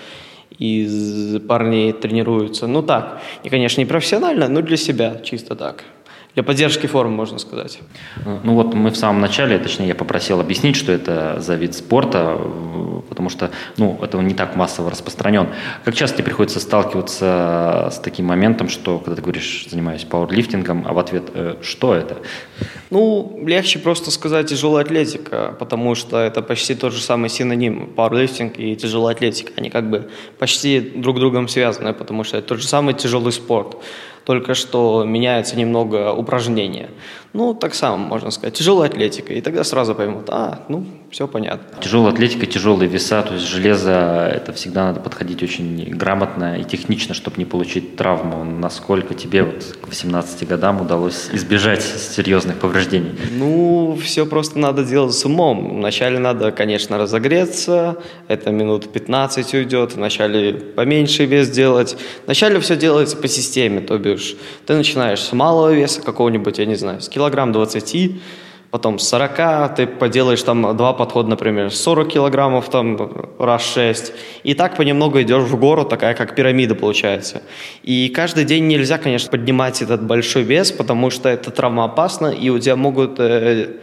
из 0.58 1.42
парней 1.42 1.92
тренируются. 1.92 2.68
Ну 2.68 2.84
так, 2.84 3.20
и, 3.44 3.50
конечно, 3.50 3.82
не 3.82 3.86
профессионально, 3.86 4.48
но 4.48 4.62
для 4.62 4.78
себя, 4.78 5.20
чисто 5.24 5.56
так 5.56 5.84
для 6.34 6.44
поддержки 6.44 6.88
формы, 6.88 7.16
можно 7.16 7.40
сказать. 7.40 7.80
Ну 8.26 8.54
вот 8.56 8.74
мы 8.74 8.90
в 8.92 8.96
самом 8.96 9.22
начале, 9.22 9.58
точнее, 9.60 9.88
я 9.88 9.96
попросил 9.96 10.40
объяснить, 10.40 10.76
что 10.76 10.92
это 10.92 11.42
за 11.42 11.56
вид 11.56 11.76
спорта, 11.76 12.38
потому 13.22 13.30
что, 13.30 13.52
ну, 13.78 14.00
это 14.02 14.18
не 14.18 14.34
так 14.34 14.56
массово 14.56 14.90
распространен. 14.90 15.48
Как 15.86 15.94
часто 15.94 16.18
тебе 16.18 16.26
приходится 16.26 16.60
сталкиваться 16.60 17.90
с 17.92 18.00
таким 18.00 18.26
моментом, 18.26 18.68
что, 18.68 18.98
когда 18.98 19.16
ты 19.16 19.22
говоришь, 19.22 19.68
занимаюсь 19.70 20.04
пауэрлифтингом, 20.04 20.86
а 20.88 20.94
в 20.94 21.00
ответ, 21.00 21.24
э, 21.34 21.56
что 21.62 21.94
это? 21.94 22.18
Ну, 22.90 23.40
легче 23.46 23.80
просто 23.80 24.12
сказать 24.12 24.48
тяжелая 24.48 24.84
атлетика, 24.84 25.56
потому 25.60 25.96
что 25.96 26.18
это 26.18 26.42
почти 26.42 26.76
тот 26.76 26.94
же 26.94 27.02
самый 27.02 27.30
синоним, 27.30 27.94
пауэрлифтинг 27.96 28.58
и 28.58 28.76
тяжелая 28.76 29.16
атлетика. 29.16 29.52
Они 29.56 29.70
как 29.70 29.90
бы 29.90 30.10
почти 30.40 30.80
друг 30.80 31.20
другом 31.20 31.48
связаны, 31.48 31.94
потому 31.94 32.24
что 32.24 32.38
это 32.38 32.48
тот 32.48 32.60
же 32.60 32.68
самый 32.68 32.94
тяжелый 32.96 33.32
спорт 33.32 33.78
только 34.26 34.54
что 34.54 35.04
меняется 35.04 35.56
немного 35.56 36.14
упражнение. 36.14 36.90
Ну, 37.34 37.54
так 37.54 37.74
само, 37.74 37.98
можно 37.98 38.30
сказать, 38.30 38.56
тяжелая 38.56 38.90
атлетика. 38.90 39.34
И 39.34 39.40
тогда 39.40 39.64
сразу 39.64 39.96
поймут, 39.96 40.26
а, 40.28 40.66
ну, 40.68 40.86
все 41.12 41.28
понятно. 41.28 41.82
Тяжелая 41.82 42.12
атлетика, 42.12 42.46
тяжелые 42.46 42.90
веса, 42.90 43.22
то 43.22 43.34
есть 43.34 43.48
железо, 43.48 44.30
это 44.34 44.52
всегда 44.52 44.88
надо 44.88 45.00
подходить 45.00 45.42
очень 45.42 45.96
грамотно 45.96 46.60
и 46.60 46.66
технично, 46.66 47.14
чтобы 47.14 47.38
не 47.38 47.46
получить 47.46 47.96
травму. 47.96 48.44
Насколько 48.44 49.14
тебе 49.14 49.44
вот 49.44 49.78
к 49.82 49.88
18 49.88 50.46
годам 50.46 50.82
удалось 50.82 51.30
избежать 51.32 51.82
серьезных 51.84 52.58
повреждений? 52.58 53.12
Ну, 53.32 53.98
все 54.02 54.26
просто 54.26 54.60
надо 54.60 54.84
делать 54.84 55.14
с 55.14 55.26
умом. 55.26 55.78
Вначале 55.78 56.20
надо, 56.20 56.52
конечно, 56.52 56.98
разогреться, 56.98 57.98
это 58.28 58.52
минут 58.52 58.92
15 58.92 59.54
уйдет, 59.54 59.94
вначале 59.94 60.54
поменьше 60.54 61.24
вес 61.26 61.50
делать. 61.50 61.96
Вначале 62.26 62.60
все 62.60 62.76
делается 62.76 63.16
по 63.16 63.30
системе, 63.30 63.80
то 63.80 63.98
бишь 63.98 64.11
ты 64.66 64.74
начинаешь 64.74 65.22
с 65.22 65.34
малого 65.34 65.74
веса 65.74 66.02
какого-нибудь, 66.02 66.60
я 66.60 66.66
не 66.66 66.76
знаю, 66.76 67.02
с 67.02 67.10
килограмм 67.10 67.52
20, 67.52 68.22
потом 68.72 69.00
с 69.00 69.08
40, 69.10 69.76
ты 69.76 69.86
поделаешь 69.86 70.42
там 70.42 70.76
два 70.76 70.94
подхода, 70.94 71.30
например, 71.30 71.72
40 71.72 72.08
килограммов 72.08 72.70
там 72.70 73.12
раз 73.38 73.64
6, 73.74 74.14
и 74.44 74.54
так 74.54 74.78
понемногу 74.78 75.22
идешь 75.22 75.44
в 75.44 75.60
гору, 75.60 75.84
такая 75.84 76.14
как 76.14 76.36
пирамида 76.36 76.74
получается. 76.74 77.44
И 77.84 78.10
каждый 78.10 78.46
день 78.46 78.68
нельзя, 78.68 78.98
конечно, 78.98 79.30
поднимать 79.30 79.82
этот 79.82 80.04
большой 80.04 80.44
вес, 80.44 80.72
потому 80.72 81.10
что 81.10 81.30
это 81.30 81.52
травмоопасно, 81.52 82.28
и 82.28 82.50
у 82.50 82.58
тебя 82.60 82.78
могут 82.78 83.20
э, 83.20 83.76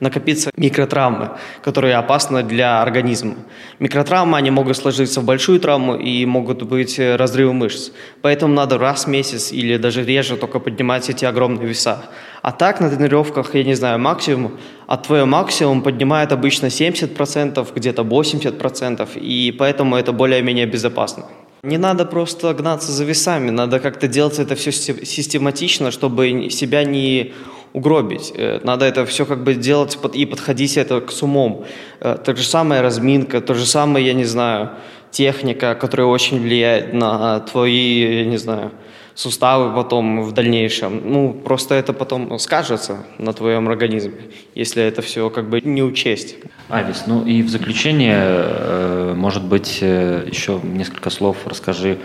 накопиться 0.00 0.50
микротравмы, 0.56 1.30
которые 1.62 1.96
опасны 1.96 2.42
для 2.42 2.82
организма. 2.82 3.34
Микротравмы, 3.78 4.36
они 4.38 4.50
могут 4.50 4.76
сложиться 4.76 5.20
в 5.20 5.24
большую 5.24 5.60
травму 5.60 5.96
и 5.96 6.24
могут 6.26 6.62
быть 6.62 6.98
разрывы 6.98 7.52
мышц. 7.52 7.90
Поэтому 8.22 8.54
надо 8.54 8.78
раз 8.78 9.06
в 9.06 9.08
месяц 9.08 9.52
или 9.52 9.76
даже 9.76 10.04
реже 10.04 10.36
только 10.36 10.58
поднимать 10.58 11.08
эти 11.10 11.24
огромные 11.24 11.66
веса. 11.66 12.04
А 12.42 12.52
так 12.52 12.80
на 12.80 12.90
тренировках, 12.90 13.54
я 13.54 13.64
не 13.64 13.74
знаю, 13.74 13.98
максимум, 13.98 14.52
а 14.86 14.96
твой 14.96 15.24
максимум 15.24 15.82
поднимает 15.82 16.32
обычно 16.32 16.66
70%, 16.66 17.66
где-то 17.74 18.02
80%, 18.02 19.18
и 19.18 19.52
поэтому 19.58 19.96
это 19.96 20.12
более-менее 20.12 20.66
безопасно. 20.66 21.24
Не 21.62 21.78
надо 21.78 22.04
просто 22.04 22.54
гнаться 22.54 22.92
за 22.92 23.04
весами, 23.04 23.50
надо 23.50 23.80
как-то 23.80 24.06
делать 24.06 24.38
это 24.38 24.54
все 24.54 24.70
систематично, 24.70 25.90
чтобы 25.90 26.48
себя 26.50 26.84
не 26.84 27.32
угробить. 27.76 28.32
Э, 28.34 28.58
надо 28.64 28.86
это 28.86 29.04
все 29.04 29.26
как 29.26 29.44
бы 29.44 29.54
делать 29.54 29.98
и 30.14 30.24
подходить 30.24 30.78
это 30.78 31.00
к 31.02 31.12
с 31.12 31.22
умом. 31.22 31.66
Э, 32.00 32.16
то 32.24 32.34
же 32.34 32.42
самое 32.42 32.80
разминка, 32.80 33.40
то 33.40 33.54
же 33.54 33.66
самое, 33.66 34.06
я 34.06 34.14
не 34.14 34.24
знаю, 34.24 34.70
техника, 35.10 35.74
которая 35.74 36.06
очень 36.06 36.40
влияет 36.40 36.94
на 36.94 37.40
твои, 37.40 38.20
я 38.20 38.24
не 38.24 38.38
знаю, 38.38 38.70
суставы 39.14 39.74
потом 39.74 40.22
в 40.22 40.32
дальнейшем. 40.32 41.02
Ну, 41.04 41.34
просто 41.34 41.74
это 41.74 41.92
потом 41.92 42.38
скажется 42.38 43.04
на 43.18 43.34
твоем 43.34 43.68
организме, 43.68 44.20
если 44.54 44.82
это 44.82 45.02
все 45.02 45.28
как 45.28 45.50
бы 45.50 45.60
не 45.60 45.82
учесть. 45.82 46.36
Авис, 46.70 47.04
ну 47.06 47.26
и 47.26 47.42
в 47.42 47.50
заключение, 47.50 48.22
э, 48.24 49.14
может 49.14 49.44
быть, 49.44 49.82
еще 49.82 50.60
несколько 50.62 51.10
слов 51.10 51.36
расскажи 51.44 51.98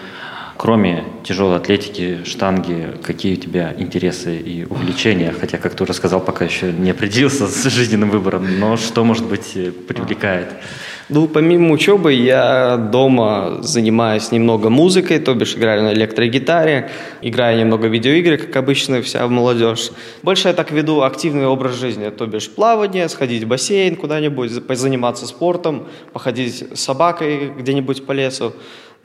кроме 0.61 1.05
тяжелой 1.23 1.57
атлетики, 1.57 2.19
штанги, 2.23 2.95
какие 3.01 3.33
у 3.33 3.35
тебя 3.35 3.73
интересы 3.79 4.37
и 4.37 4.63
увлечения? 4.63 5.33
Хотя, 5.39 5.57
как 5.57 5.73
ты 5.73 5.83
уже 5.83 5.95
сказал, 5.95 6.19
пока 6.19 6.45
еще 6.45 6.71
не 6.71 6.91
определился 6.91 7.47
с 7.47 7.63
жизненным 7.67 8.11
выбором, 8.11 8.59
но 8.59 8.77
что, 8.77 9.03
может 9.03 9.25
быть, 9.25 9.53
э, 9.55 9.71
привлекает? 9.71 10.49
Ну, 11.09 11.27
помимо 11.27 11.71
учебы, 11.71 12.13
я 12.13 12.77
дома 12.77 13.57
занимаюсь 13.63 14.31
немного 14.31 14.69
музыкой, 14.69 15.17
то 15.17 15.33
бишь 15.33 15.55
играю 15.55 15.81
на 15.81 15.93
электрогитаре, 15.93 16.91
играю 17.23 17.59
немного 17.59 17.87
видеоигры, 17.87 18.37
как 18.37 18.55
обычно 18.55 19.01
вся 19.01 19.27
молодежь. 19.27 19.89
Больше 20.21 20.49
я 20.49 20.53
так 20.53 20.69
веду 20.71 21.01
активный 21.01 21.47
образ 21.47 21.73
жизни, 21.73 22.07
то 22.11 22.27
бишь 22.27 22.51
плавание, 22.51 23.09
сходить 23.09 23.45
в 23.45 23.47
бассейн 23.47 23.95
куда-нибудь, 23.95 24.51
заниматься 24.51 25.25
спортом, 25.25 25.87
походить 26.13 26.65
с 26.71 26.79
собакой 26.79 27.51
где-нибудь 27.57 28.05
по 28.05 28.11
лесу. 28.11 28.53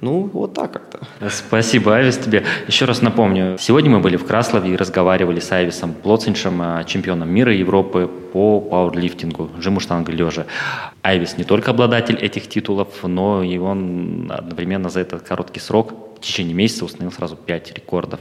Ну, 0.01 0.29
вот 0.33 0.53
так 0.53 0.73
как-то. 0.73 1.01
Спасибо, 1.31 1.97
Айвис, 1.97 2.19
тебе. 2.19 2.45
Еще 2.69 2.85
раз 2.85 3.01
напомню, 3.01 3.57
сегодня 3.59 3.91
мы 3.91 4.01
были 4.01 4.17
в 4.17 4.27
Краслове 4.27 4.75
и 4.75 4.77
разговаривали 4.77 5.41
с 5.41 5.51
Айвисом 5.53 5.95
Плоциншем, 5.95 6.61
а, 6.61 6.85
чемпионом 6.85 7.31
мира 7.31 7.55
и 7.55 7.59
Европы 7.59 8.11
по 8.33 8.61
пауэрлифтингу, 8.61 9.51
жиму 9.59 9.81
штанга 9.81 10.13
лежа. 10.13 10.45
Айвис 11.03 11.39
не 11.39 11.45
только 11.45 11.71
обладатель 11.71 12.17
этих 12.17 12.49
титулов, 12.49 12.89
но 13.05 13.43
и 13.43 13.57
он 13.57 14.31
одновременно 14.31 14.91
за 14.91 15.01
этот 15.01 15.23
короткий 15.23 15.61
срок, 15.61 15.95
в 16.19 16.21
течение 16.21 16.55
месяца, 16.55 16.85
установил 16.85 17.13
сразу 17.13 17.37
5 17.37 17.73
рекордов. 17.75 18.21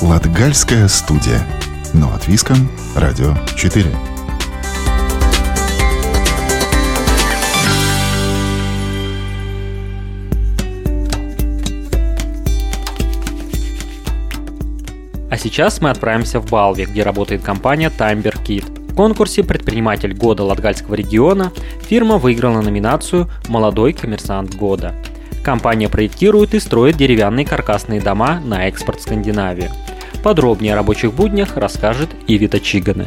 Латгальская 0.00 0.88
студия. 0.88 1.40
Но 1.92 2.12
от 2.14 2.28
Виском, 2.28 2.56
Радио 2.94 3.34
4. 3.56 4.15
А 15.28 15.36
сейчас 15.36 15.80
мы 15.80 15.90
отправимся 15.90 16.38
в 16.40 16.48
Балви, 16.48 16.84
где 16.84 17.02
работает 17.02 17.42
компания 17.42 17.90
Timber 17.90 18.36
Kit. 18.44 18.92
В 18.92 18.94
конкурсе 18.94 19.42
«Предприниматель 19.42 20.14
года 20.14 20.44
Латгальского 20.44 20.94
региона» 20.94 21.52
фирма 21.82 22.16
выиграла 22.16 22.62
номинацию 22.62 23.28
«Молодой 23.48 23.92
коммерсант 23.92 24.54
года». 24.54 24.94
Компания 25.44 25.88
проектирует 25.88 26.54
и 26.54 26.60
строит 26.60 26.96
деревянные 26.96 27.44
каркасные 27.44 28.00
дома 28.00 28.40
на 28.40 28.68
экспорт 28.68 29.00
в 29.00 29.02
Скандинавию. 29.02 29.70
Подробнее 30.22 30.72
о 30.72 30.76
рабочих 30.76 31.12
буднях 31.12 31.56
расскажет 31.56 32.08
Ивита 32.26 32.60
Чиганы. 32.60 33.06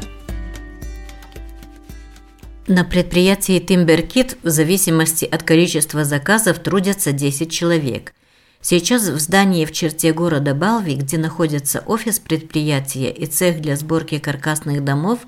На 2.68 2.84
предприятии 2.84 3.60
Timberkit 3.60 4.38
в 4.44 4.50
зависимости 4.50 5.26
от 5.26 5.44
количества 5.44 6.04
заказов 6.04 6.60
трудятся 6.60 7.14
10 7.14 7.52
человек. 7.52 8.14
Сейчас 8.62 9.04
в 9.04 9.18
здании 9.20 9.64
в 9.64 9.72
черте 9.72 10.12
города 10.12 10.54
Балви, 10.54 10.96
где 10.96 11.18
находится 11.18 11.82
офис 11.86 12.20
предприятия 12.20 13.10
и 13.10 13.26
цех 13.26 13.62
для 13.62 13.78
сборки 13.78 14.20
каркасных 14.20 14.84
домов, 14.84 15.20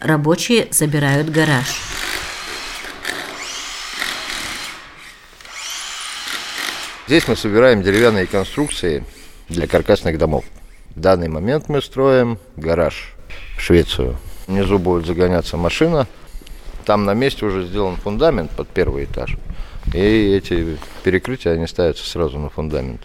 рабочие 0.00 0.68
собирают 0.70 1.30
гараж. 1.30 1.80
Здесь 7.06 7.26
мы 7.26 7.36
собираем 7.36 7.82
деревянные 7.82 8.26
конструкции 8.26 9.02
для 9.48 9.66
каркасных 9.66 10.18
домов. 10.18 10.44
В 10.94 11.00
данный 11.00 11.28
момент 11.28 11.70
мы 11.70 11.80
строим 11.80 12.38
гараж 12.56 13.14
в 13.56 13.62
Швецию. 13.62 14.18
Внизу 14.46 14.78
будет 14.78 15.06
загоняться 15.06 15.56
машина. 15.56 16.06
Там 16.84 17.06
на 17.06 17.14
месте 17.14 17.46
уже 17.46 17.66
сделан 17.66 17.96
фундамент 17.96 18.50
под 18.50 18.68
первый 18.68 19.04
этаж. 19.04 19.38
И 19.94 20.34
эти 20.34 20.76
перекрытия, 21.04 21.52
они 21.52 21.68
ставятся 21.68 22.04
сразу 22.04 22.36
на 22.38 22.50
фундамент. 22.50 23.02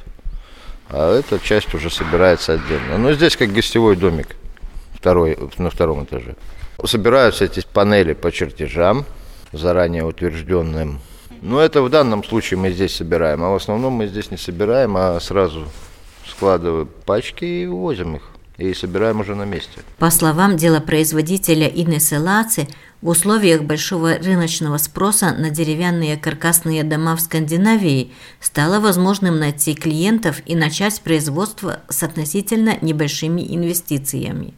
А 0.89 1.15
эта 1.19 1.39
часть 1.39 1.71
уже 1.75 1.91
собирается 1.91 2.53
отдельно. 2.53 2.97
Но 2.97 3.13
здесь 3.13 3.37
как 3.37 3.53
гостевой 3.53 3.95
домик 3.95 4.35
второй, 4.95 5.37
на 5.59 5.69
втором 5.69 6.03
этаже. 6.03 6.35
Собираются 6.83 7.45
эти 7.45 7.63
панели 7.73 8.13
по 8.13 8.31
чертежам, 8.31 9.05
заранее 9.51 10.03
утвержденным. 10.03 10.99
Но 11.43 11.61
это 11.61 11.83
в 11.83 11.89
данном 11.91 12.23
случае 12.23 12.57
мы 12.57 12.71
здесь 12.71 12.95
собираем, 12.95 13.43
а 13.43 13.51
в 13.51 13.55
основном 13.55 13.93
мы 13.93 14.07
здесь 14.07 14.31
не 14.31 14.37
собираем, 14.37 14.97
а 14.97 15.19
сразу 15.19 15.67
складываем 16.27 16.89
пачки 17.05 17.45
и 17.45 17.65
увозим 17.67 18.15
их 18.15 18.23
и 18.59 18.73
собираем 18.73 19.21
уже 19.21 19.35
на 19.35 19.43
месте. 19.43 19.79
По 19.97 20.11
словам 20.11 20.57
делопроизводителя 20.57 21.67
Инессы 21.67 22.19
Лаци, 22.19 22.67
в 23.01 23.09
условиях 23.09 23.63
большого 23.63 24.15
рыночного 24.15 24.77
спроса 24.77 25.33
на 25.33 25.49
деревянные 25.49 26.17
каркасные 26.17 26.83
дома 26.83 27.15
в 27.15 27.21
Скандинавии 27.21 28.11
стало 28.39 28.79
возможным 28.79 29.39
найти 29.39 29.73
клиентов 29.73 30.41
и 30.45 30.55
начать 30.55 30.99
производство 31.01 31.79
с 31.87 32.03
относительно 32.03 32.77
небольшими 32.81 33.41
инвестициями. 33.55 34.53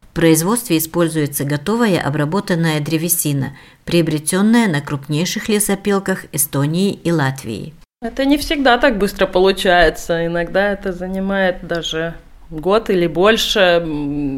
В 0.00 0.14
производстве 0.14 0.76
используется 0.76 1.44
готовая 1.44 1.98
обработанная 1.98 2.80
древесина, 2.80 3.56
приобретенная 3.86 4.68
на 4.68 4.82
крупнейших 4.82 5.48
лесопилках 5.48 6.26
Эстонии 6.32 6.92
и 6.92 7.10
Латвии. 7.10 7.72
Это 8.02 8.26
не 8.26 8.36
всегда 8.36 8.76
так 8.76 8.98
быстро 8.98 9.26
получается. 9.26 10.26
Иногда 10.26 10.72
это 10.72 10.92
занимает 10.92 11.66
даже 11.66 12.14
год 12.52 12.90
или 12.90 13.06
больше 13.06 13.82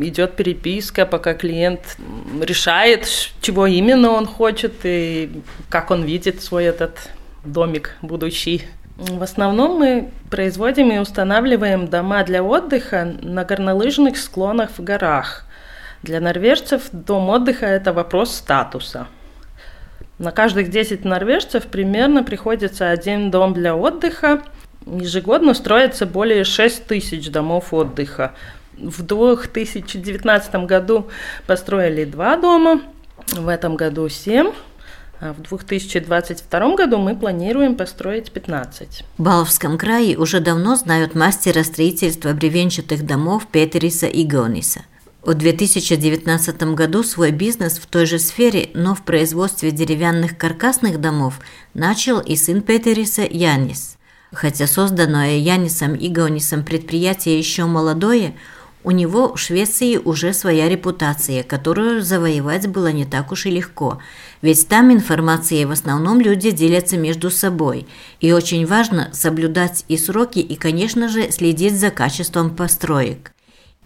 идет 0.02 0.36
переписка, 0.36 1.04
пока 1.04 1.34
клиент 1.34 1.96
решает, 2.40 3.08
чего 3.40 3.66
именно 3.66 4.10
он 4.10 4.26
хочет 4.26 4.72
и 4.84 5.42
как 5.68 5.90
он 5.90 6.04
видит 6.04 6.42
свой 6.42 6.64
этот 6.64 7.10
домик 7.44 7.96
будущий. 8.02 8.62
В 8.96 9.22
основном 9.22 9.78
мы 9.78 10.10
производим 10.30 10.92
и 10.92 10.98
устанавливаем 10.98 11.88
дома 11.88 12.22
для 12.22 12.44
отдыха 12.44 13.12
на 13.20 13.44
горнолыжных 13.44 14.16
склонах 14.16 14.70
в 14.78 14.84
горах. 14.84 15.44
Для 16.04 16.20
норвежцев 16.20 16.82
дом 16.92 17.28
отдыха– 17.30 17.66
это 17.66 17.92
вопрос 17.92 18.32
статуса. 18.32 19.08
На 20.18 20.30
каждых 20.30 20.70
10 20.70 21.04
норвежцев 21.04 21.64
примерно 21.64 22.22
приходится 22.22 22.90
один 22.90 23.32
дом 23.32 23.52
для 23.52 23.74
отдыха– 23.74 24.42
Ежегодно 24.86 25.54
строится 25.54 26.04
более 26.04 26.44
6 26.44 26.86
тысяч 26.86 27.30
домов 27.30 27.72
отдыха. 27.72 28.34
В 28.76 29.02
2019 29.02 30.54
году 30.66 31.08
построили 31.46 32.04
два 32.04 32.36
дома, 32.36 32.82
в 33.32 33.48
этом 33.48 33.76
году 33.76 34.08
7, 34.08 34.52
а 35.20 35.32
в 35.32 35.40
2022 35.40 36.74
году 36.74 36.98
мы 36.98 37.16
планируем 37.16 37.76
построить 37.76 38.30
15. 38.30 39.04
В 39.16 39.22
Баловском 39.22 39.78
крае 39.78 40.18
уже 40.18 40.40
давно 40.40 40.76
знают 40.76 41.14
мастера 41.14 41.62
строительства 41.62 42.32
бревенчатых 42.32 43.06
домов 43.06 43.46
Петериса 43.50 44.06
и 44.06 44.24
Гониса. 44.24 44.82
В 45.22 45.32
2019 45.32 46.74
году 46.74 47.02
свой 47.02 47.30
бизнес 47.30 47.78
в 47.78 47.86
той 47.86 48.04
же 48.04 48.18
сфере, 48.18 48.68
но 48.74 48.94
в 48.94 49.02
производстве 49.02 49.70
деревянных 49.70 50.36
каркасных 50.36 51.00
домов 51.00 51.40
начал 51.72 52.20
и 52.20 52.36
сын 52.36 52.60
Петериса 52.60 53.22
Янис– 53.22 53.96
Хотя 54.34 54.66
созданное 54.66 55.38
Янисом 55.38 55.94
и 55.94 56.08
Гаунисом 56.08 56.64
предприятие 56.64 57.38
еще 57.38 57.64
молодое, 57.66 58.34
у 58.82 58.90
него 58.90 59.34
в 59.34 59.40
Швеции 59.40 59.96
уже 59.96 60.34
своя 60.34 60.68
репутация, 60.68 61.42
которую 61.42 62.02
завоевать 62.02 62.66
было 62.66 62.92
не 62.92 63.06
так 63.06 63.32
уж 63.32 63.46
и 63.46 63.50
легко, 63.50 64.00
ведь 64.42 64.68
там 64.68 64.92
информацией 64.92 65.64
в 65.64 65.70
основном 65.70 66.20
люди 66.20 66.50
делятся 66.50 66.98
между 66.98 67.30
собой, 67.30 67.86
и 68.20 68.32
очень 68.32 68.66
важно 68.66 69.08
соблюдать 69.12 69.84
и 69.88 69.96
сроки, 69.96 70.40
и, 70.40 70.54
конечно 70.56 71.08
же, 71.08 71.30
следить 71.30 71.78
за 71.78 71.90
качеством 71.90 72.54
построек. 72.54 73.32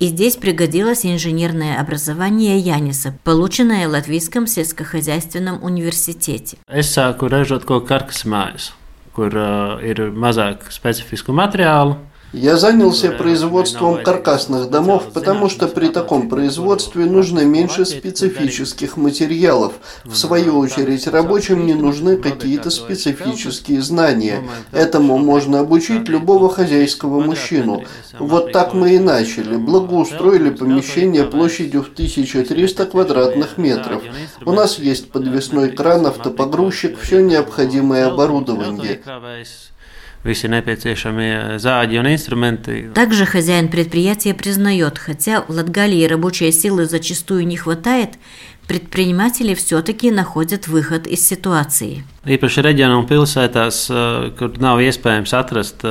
И 0.01 0.07
здесь 0.07 0.37
пригодилось 0.37 1.05
инженерное 1.05 1.81
образование 1.81 2.59
Яниса, 2.59 3.17
полученное 3.23 3.89
в 3.89 3.93
Латвийском 3.93 4.47
сельскохозяйственном 4.47 5.63
университете. 5.63 6.57
Kur 9.19 9.35
uh, 9.35 9.81
ir 9.83 9.99
mazāk 10.15 10.69
specifisku 10.71 11.35
materiālu, 11.35 11.97
Я 12.33 12.59
занялся 12.59 13.11
производством 13.11 14.03
каркасных 14.03 14.69
домов, 14.69 15.05
потому 15.15 15.49
что 15.49 15.67
при 15.67 15.89
таком 15.89 16.29
производстве 16.29 17.07
нужно 17.07 17.41
меньше 17.41 17.87
специфических 17.87 18.99
материалов. 18.99 19.73
В 20.05 20.15
свою 20.15 20.59
очередь, 20.59 21.07
рабочим 21.07 21.65
не 21.65 21.73
нужны 21.73 22.19
какие-то 22.19 22.69
специфические 22.69 23.81
знания. 23.81 24.43
Этому 24.73 25.17
можно 25.17 25.61
обучить 25.61 26.07
любого 26.09 26.51
хозяйского 26.51 27.21
мужчину. 27.21 27.85
Вот 28.19 28.53
так 28.53 28.75
мы 28.75 28.97
и 28.97 28.99
начали. 28.99 29.57
Благоустроили 29.57 30.51
помещение 30.51 31.25
площадью 31.25 31.83
в 31.83 31.93
1300 31.93 32.85
квадратных 32.87 33.57
метров. 33.57 34.03
У 34.45 34.53
нас 34.53 34.79
есть 34.79 35.11
подвесной 35.11 35.71
кран, 35.71 36.07
автопогрузчик, 36.07 36.99
все 36.99 37.23
необходимое 37.23 38.07
оборудование. 38.07 39.01
Инструменты. 42.15 42.91
Также 42.95 43.27
хозяин 43.27 43.69
предприятия 43.69 44.35
признает, 44.35 44.99
хотя 44.99 45.43
в 45.43 45.51
Латгалии 45.51 46.05
рабочей 46.07 46.53
силы 46.53 46.87
зачастую 46.87 47.47
не 47.47 47.57
хватает, 47.57 48.11
предприниматели 48.67 49.55
все-таки 49.55 50.11
находят 50.11 50.69
выход 50.69 51.07
из 51.07 51.27
ситуации. 51.27 52.05
Īpaši 52.29 52.63
reģionā 52.69 52.99
un 53.01 53.07
pilsētās, 53.09 53.89
kur 54.37 54.59
nav 54.61 54.83
iespējams 54.85 55.33
atrast 55.33 55.85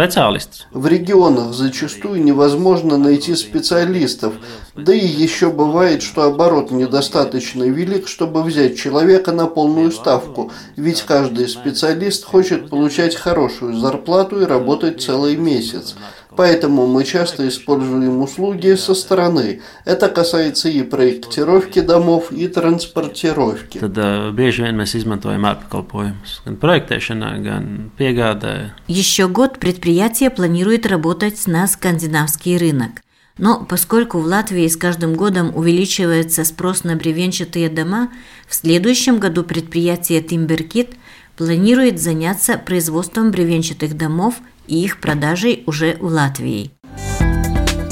специалист. 0.00 0.66
В 0.72 0.86
регионах 0.86 1.52
зачастую 1.52 2.24
невозможно 2.24 2.96
найти 2.96 3.34
специалистов, 3.34 4.34
да 4.74 4.94
и 4.94 5.06
еще 5.06 5.50
бывает, 5.50 6.02
что 6.02 6.22
оборот 6.22 6.70
недостаточно 6.70 7.64
велик, 7.64 8.08
чтобы 8.08 8.42
взять 8.42 8.78
человека 8.78 9.32
на 9.32 9.46
полную 9.46 9.92
ставку, 9.92 10.52
ведь 10.76 11.02
каждый 11.02 11.48
специалист 11.48 12.24
хочет 12.24 12.70
получать 12.70 13.14
хорошую 13.14 13.76
зарплату 13.76 14.40
и 14.40 14.46
работать 14.46 15.02
целый 15.02 15.36
месяц. 15.36 15.96
Поэтому 16.40 16.86
мы 16.86 17.04
часто 17.04 17.46
используем 17.48 18.22
услуги 18.22 18.74
со 18.74 18.94
стороны. 18.94 19.60
Это 19.84 20.08
касается 20.08 20.70
и 20.70 20.82
проектировки 20.82 21.80
домов, 21.80 22.32
и 22.32 22.48
транспортировки. 22.48 23.76
Vien 23.84 24.78
mēs 24.80 24.94
izmantojam 24.96 25.44
ārpakalpojumus 25.44 26.38
gan 26.46 26.56
projektēšanā, 26.56 27.34
gan 27.44 27.66
piegādē. 28.00 28.72
Еще 28.88 29.28
год 29.28 29.58
предприятие 29.58 30.30
планирует 30.30 30.86
работать 30.86 31.46
на 31.46 31.66
скандинавский 31.66 32.56
рынок. 32.56 33.02
Но 33.36 33.66
поскольку 33.68 34.18
в 34.18 34.24
Латвии 34.24 34.66
с 34.66 34.78
каждым 34.78 35.16
годом 35.16 35.54
увеличивается 35.54 36.44
спрос 36.44 36.84
на 36.84 36.96
бревенчатые 36.96 37.68
дома, 37.68 38.08
в 38.48 38.54
следующем 38.54 39.18
году 39.18 39.44
предприятие 39.44 40.22
Timberkit 40.22 40.94
планирует 41.36 42.00
заняться 42.00 42.56
производством 42.56 43.30
бревенчатых 43.30 43.94
домов 43.94 44.36
и 44.70 44.84
их 44.84 45.00
продажей 45.00 45.64
уже 45.66 45.96
в 46.00 46.06
Латвии. 46.06 46.70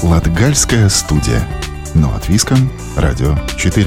Латгальская 0.01 0.87
студия. 0.89 1.45
Но 1.93 2.15
от 2.15 2.29
Виском. 2.29 2.71
Радио 2.95 3.35
4. 3.57 3.85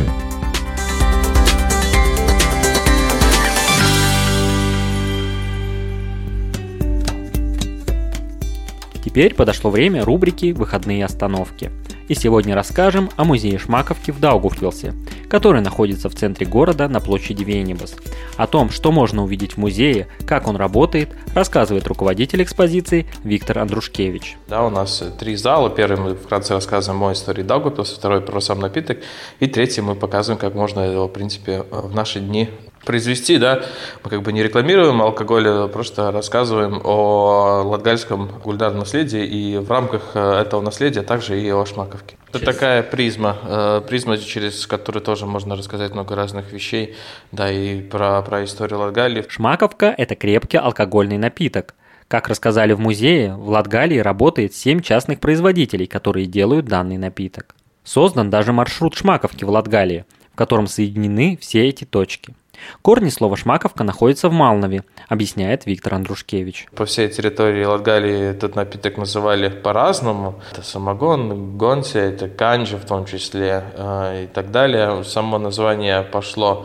Теперь 9.05 9.35
подошло 9.35 9.71
время 9.71 10.05
рубрики 10.05 10.53
«Выходные 10.53 11.05
остановки». 11.05 11.71
И 12.09 12.15
сегодня 12.15 12.55
расскажем 12.55 13.11
о 13.17 13.25
музее 13.25 13.59
Шмаковки 13.59 14.11
в 14.11 14.21
Даугавпилсе, 14.21 14.95
который 15.29 15.61
находится 15.61 16.09
в 16.09 16.15
центре 16.15 16.47
города 16.47 16.89
на 16.89 17.01
площади 17.01 17.45
Виенибас. 17.45 17.95
О 18.37 18.47
том, 18.47 18.71
что 18.71 18.91
можно 18.93 19.23
увидеть 19.23 19.53
в 19.53 19.57
музее, 19.59 20.09
как 20.27 20.49
он 20.49 20.57
работает, 20.57 21.11
рассказывает 21.35 21.87
руководитель 21.87 22.43
экспозиции 22.43 23.07
Виктор 23.25 23.61
Андрушкевич. 23.61 24.37
Да, 24.49 24.67
у 24.67 24.71
нас 24.71 25.03
три 25.19 25.37
зала. 25.37 25.71
Первый 25.71 26.01
мы 26.01 26.15
вкратце 26.15 26.55
рассказываем 26.55 27.03
о 27.05 27.13
истории 27.13 27.43
Даугавпилса, 27.43 27.95
второй 27.95 28.21
про 28.21 28.41
сам 28.41 28.61
напиток, 28.61 28.99
и 29.41 29.47
третий 29.47 29.81
мы 29.81 29.95
показываем, 29.95 30.41
как 30.41 30.55
можно 30.55 30.81
его, 30.81 31.07
в 31.07 31.13
принципе, 31.13 31.65
в 31.71 31.95
наши 31.95 32.21
дни 32.21 32.51
произвести, 32.85 33.39
да, 33.39 33.63
мы 34.03 34.11
как 34.11 34.23
бы 34.23 34.33
не 34.33 34.43
рекламируем 34.43 35.01
алкоголь, 35.03 35.49
а 35.49 35.69
просто 35.69 36.11
рассказываем 36.11 36.81
о 36.85 37.63
латгальском 37.65 38.29
кулинарном 38.29 38.81
наследии 38.81 39.25
и 39.25 39.59
в 39.59 39.71
рамках 39.71 40.13
э, 40.15 40.41
этого 40.41 40.61
наследия 40.61 41.03
также 41.03 41.41
и 41.41 41.51
о 41.51 41.65
Шмаковке. 41.65 42.17
Это 42.33 42.45
такая 42.45 42.83
призма, 42.83 43.37
э, 43.45 43.83
призма, 43.87 44.19
через 44.19 44.67
которую 44.67 45.03
тоже 45.03 45.27
можно 45.27 45.57
рассказать 45.57 45.93
много 45.93 46.17
разных 46.17 46.53
вещей, 46.53 46.97
да, 47.31 47.51
и 47.51 47.83
про, 47.83 48.23
про 48.23 48.45
историю 48.45 48.81
Латгалии. 48.81 49.25
Шмаковка– 49.29 49.95
это 49.99 50.15
крепкий 50.15 50.57
алкогольный 50.57 51.19
напиток. 51.19 51.75
Как 52.09 52.29
рассказали 52.29 52.73
в 52.73 52.81
музее, 52.81 53.35
в 53.35 53.49
Латгалии 53.49 53.99
работает 53.99 54.55
7 54.55 54.81
частных 54.81 55.21
производителей, 55.21 55.87
которые 55.87 56.27
делают 56.27 56.67
данный 56.67 56.99
напиток. 56.99 57.55
Создан 57.85 58.31
даже 58.31 58.53
маршрут 58.53 58.95
Шмаковки 58.95 59.45
в 59.45 59.51
Латгалии, 59.51 60.05
в 60.33 60.37
котором 60.37 60.67
соединены 60.67 61.39
все 61.41 61.69
эти 61.69 61.85
точки. 61.85 62.35
Корни 62.83 63.11
слова 63.11 63.37
«шмаковка» 63.37 63.85
находятся 63.85 64.29
в 64.29 64.33
Малнове, 64.33 64.85
объясняет 65.09 65.67
Виктор 65.67 65.95
Андрушкевич. 65.95 66.67
По 66.75 66.85
всей 66.85 67.09
территории 67.09 67.65
Латгалии 67.65 68.31
этот 68.31 68.57
напиток 68.57 68.97
называли 68.97 69.49
по-разному. 69.49 70.41
Это 70.53 70.63
самогон, 70.63 71.57
гонси, 71.57 71.99
это 71.99 72.29
канджи 72.29 72.77
в 72.77 72.85
том 72.85 73.07
числе 73.07 73.65
э, 73.77 74.25
и 74.25 74.27
так 74.27 74.51
далее. 74.51 75.05
Само 75.05 75.39
название 75.39 76.03
пошло 76.03 76.65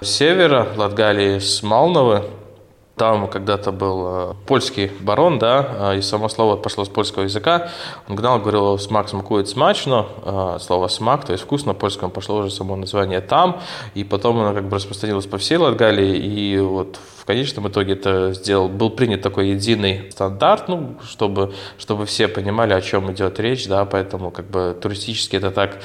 с 0.00 0.08
севера 0.08 0.66
Латгалии, 0.76 1.38
с 1.38 1.62
Малновы, 1.62 2.24
там 3.00 3.28
когда-то 3.28 3.72
был 3.72 4.06
э, 4.06 4.34
польский 4.46 4.90
барон, 5.00 5.38
да, 5.38 5.92
э, 5.94 5.98
и 5.98 6.02
само 6.02 6.28
слово 6.28 6.56
пошло 6.56 6.84
с 6.84 6.88
польского 6.90 7.22
языка. 7.22 7.70
Он 8.06 8.14
гнал, 8.14 8.38
говорил, 8.38 8.78
смак 8.78 9.08
смакует 9.08 9.48
смачно, 9.48 10.04
э, 10.22 10.58
слово 10.60 10.88
смак, 10.88 11.24
то 11.24 11.32
есть 11.32 11.44
вкусно, 11.44 11.72
польскому 11.72 12.10
пошло 12.10 12.36
уже 12.36 12.50
само 12.50 12.76
название 12.76 13.22
там, 13.22 13.58
и 13.94 14.04
потом 14.04 14.38
оно 14.40 14.52
как 14.52 14.68
бы 14.68 14.76
распространилось 14.76 15.24
по 15.24 15.38
всей 15.38 15.56
Латгалии, 15.56 16.14
и 16.14 16.60
вот 16.60 16.98
в 17.16 17.19
конечном 17.30 17.68
итоге 17.68 17.92
это 17.92 18.32
сделал, 18.32 18.68
был 18.68 18.90
принят 18.90 19.22
такой 19.22 19.50
единый 19.50 20.10
стандарт, 20.10 20.68
ну, 20.68 20.96
чтобы, 21.08 21.54
чтобы 21.78 22.04
все 22.04 22.26
понимали, 22.26 22.72
о 22.72 22.80
чем 22.80 23.12
идет 23.12 23.38
речь, 23.38 23.68
да, 23.68 23.84
поэтому 23.84 24.30
как 24.30 24.46
бы 24.50 24.76
туристически 24.80 25.36
это 25.36 25.50
так 25.52 25.78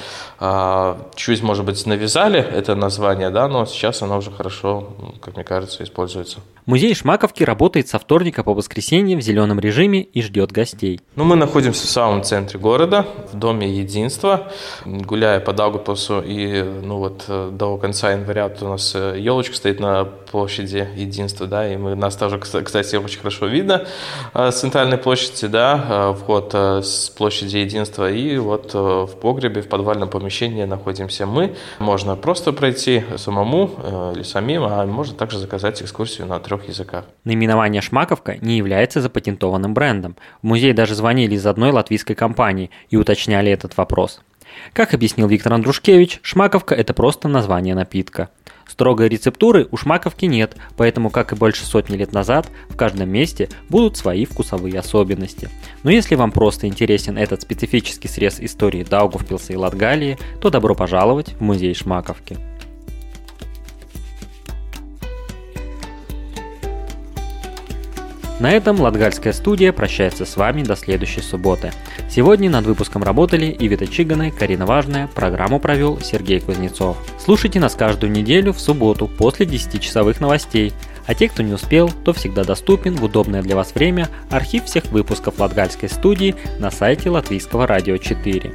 чуть, 1.14 1.42
может 1.42 1.64
быть, 1.64 1.86
навязали 1.86 2.40
это 2.40 2.74
название, 2.74 3.30
да, 3.30 3.48
но 3.48 3.64
сейчас 3.64 4.02
оно 4.02 4.18
уже 4.18 4.30
хорошо, 4.32 4.96
как 5.20 5.36
мне 5.36 5.44
кажется, 5.44 5.84
используется. 5.84 6.40
Музей 6.66 6.92
Шмаковки 6.96 7.44
работает 7.44 7.86
со 7.86 8.00
вторника 8.00 8.42
по 8.42 8.52
воскресенье 8.52 9.16
в 9.16 9.20
зеленом 9.20 9.60
режиме 9.60 10.02
и 10.02 10.20
ждет 10.20 10.50
гостей. 10.50 11.00
Ну, 11.14 11.22
мы 11.22 11.36
находимся 11.36 11.86
в 11.86 11.90
самом 11.90 12.24
центре 12.24 12.58
города, 12.58 13.06
в 13.32 13.36
Доме 13.38 13.70
Единства. 13.70 14.50
Гуляя 14.84 15.38
по 15.38 15.52
Даугапилсу 15.52 16.22
и 16.26 16.64
ну 16.64 16.98
вот 16.98 17.24
э, 17.28 17.50
до 17.52 17.76
конца 17.76 18.10
января 18.10 18.50
у 18.60 18.64
нас 18.64 18.96
елочка 18.96 19.52
э, 19.52 19.56
стоит 19.56 19.78
на 19.78 20.04
площади 20.04 20.88
Единства, 20.96 21.35
да, 21.40 21.72
и 21.72 21.76
мы, 21.76 21.94
нас 21.94 22.16
тоже, 22.16 22.38
кстати, 22.38 22.96
очень 22.96 23.18
хорошо 23.18 23.46
видно 23.46 23.86
э, 24.32 24.50
с 24.50 24.60
центральной 24.60 24.96
площади, 24.96 25.46
да, 25.48 26.14
вход 26.14 26.54
с 26.54 27.10
площади 27.10 27.58
Единства. 27.58 28.10
И 28.10 28.38
вот 28.38 28.72
в 28.72 29.08
погребе, 29.20 29.60
в 29.62 29.68
подвальном 29.68 30.08
помещении 30.08 30.64
находимся 30.64 31.26
мы. 31.26 31.54
Можно 31.78 32.16
просто 32.16 32.52
пройти 32.52 33.04
самому 33.16 34.12
или 34.14 34.22
самим, 34.22 34.64
а 34.64 34.86
можно 34.86 35.14
также 35.14 35.38
заказать 35.38 35.82
экскурсию 35.82 36.26
на 36.26 36.38
трех 36.38 36.68
языках. 36.68 37.04
Наименование 37.24 37.82
«Шмаковка» 37.82 38.36
не 38.40 38.56
является 38.56 39.00
запатентованным 39.00 39.74
брендом. 39.74 40.16
В 40.42 40.46
музей 40.46 40.72
даже 40.72 40.94
звонили 40.94 41.34
из 41.34 41.46
одной 41.46 41.72
латвийской 41.72 42.14
компании 42.14 42.70
и 42.88 42.96
уточняли 42.96 43.50
этот 43.50 43.76
вопрос. 43.76 44.20
Как 44.72 44.94
объяснил 44.94 45.26
Виктор 45.26 45.52
Андрушкевич, 45.52 46.20
шмаковка– 46.22 46.74
это 46.76 46.94
просто 46.94 47.28
название 47.28 47.74
напитка. 47.74 48.30
Строгой 48.66 49.08
рецептуры 49.08 49.68
у 49.70 49.76
шмаковки 49.76 50.24
нет, 50.24 50.56
поэтому, 50.76 51.10
как 51.10 51.32
и 51.32 51.36
больше 51.36 51.64
сотни 51.64 51.96
лет 51.96 52.12
назад, 52.12 52.48
в 52.68 52.76
каждом 52.76 53.08
месте 53.08 53.48
будут 53.68 53.96
свои 53.96 54.24
вкусовые 54.24 54.78
особенности. 54.78 55.48
Но 55.82 55.90
если 55.90 56.14
вам 56.14 56.32
просто 56.32 56.66
интересен 56.66 57.16
этот 57.16 57.42
специфический 57.42 58.08
срез 58.08 58.40
истории 58.40 58.84
Даугавпилса 58.84 59.52
и 59.52 59.56
Латгалии, 59.56 60.18
то 60.40 60.50
добро 60.50 60.74
пожаловать 60.74 61.34
в 61.34 61.40
музей 61.42 61.74
шмаковки. 61.74 62.36
На 68.38 68.52
этом 68.52 68.78
Латгальская 68.78 69.32
студия 69.32 69.72
прощается 69.72 70.26
с 70.26 70.36
вами 70.36 70.62
до 70.62 70.76
следующей 70.76 71.22
субботы. 71.22 71.72
Сегодня 72.10 72.50
над 72.50 72.66
выпуском 72.66 73.02
работали 73.02 73.56
Ивита 73.58 73.86
Чиганы, 73.86 74.30
Карина 74.30 74.66
Важная, 74.66 75.06
программу 75.06 75.58
провел 75.58 75.98
Сергей 76.02 76.40
Кузнецов. 76.40 76.98
Слушайте 77.18 77.60
нас 77.60 77.74
каждую 77.74 78.12
неделю 78.12 78.52
в 78.52 78.60
субботу 78.60 79.08
после 79.08 79.46
10-часовых 79.46 80.20
новостей, 80.20 80.74
А 81.06 81.14
те, 81.14 81.28
кто 81.28 81.42
не 81.42 81.52
успел, 81.52 81.90
то 82.04 82.12
всегда 82.12 82.44
доступен 82.44 82.96
в 82.96 83.04
удобное 83.04 83.42
для 83.42 83.54
вас 83.54 83.74
время 83.74 84.08
архив 84.28 84.64
всех 84.64 84.86
выпусков 84.86 85.38
Латгальской 85.38 85.88
студии 85.88 86.34
на 86.58 86.70
сайте 86.70 87.10
Латвийского 87.10 87.66
радио 87.66 87.96
4. 87.96 88.52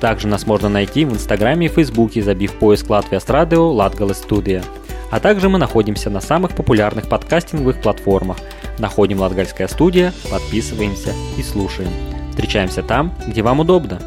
Также 0.00 0.26
нас 0.26 0.46
можно 0.46 0.68
найти 0.68 1.04
в 1.04 1.12
Инстаграме 1.12 1.66
и 1.66 1.68
Фейсбуке, 1.68 2.22
забив 2.22 2.54
поиск 2.54 2.88
Латвия 2.88 3.20
с 3.20 3.28
радио 3.28 3.70
Латгала 3.70 4.14
студия. 4.14 4.64
А 5.10 5.20
также 5.20 5.48
мы 5.48 5.58
находимся 5.58 6.08
на 6.08 6.20
самых 6.20 6.52
популярных 6.52 7.08
подкастинговых 7.08 7.82
платформах. 7.82 8.38
Находим 8.80 9.20
Латгальская 9.20 9.68
студия, 9.68 10.14
подписываемся 10.30 11.12
и 11.36 11.42
слушаем. 11.42 11.90
Встречаемся 12.30 12.82
там, 12.82 13.14
где 13.26 13.42
вам 13.42 13.60
удобно. 13.60 14.00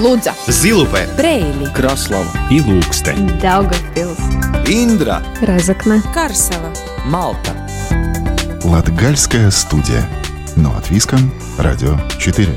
Лудза, 0.00 0.32
Зилупе, 0.46 1.06
Брейли, 1.18 1.66
Краслава 1.74 2.30
и 2.50 2.60
Ilūkste, 2.60 3.14
Daugavpils, 3.42 4.66
Индра, 4.66 5.22
Разокна, 5.42 6.00
Карсела, 6.14 6.72
Малта. 7.04 7.52
Латгальская 8.64 9.50
студия. 9.50 10.08
Но 10.56 10.74
от 10.74 10.88
Виском, 10.88 11.30
Радио 11.58 11.98
4. 12.18 12.48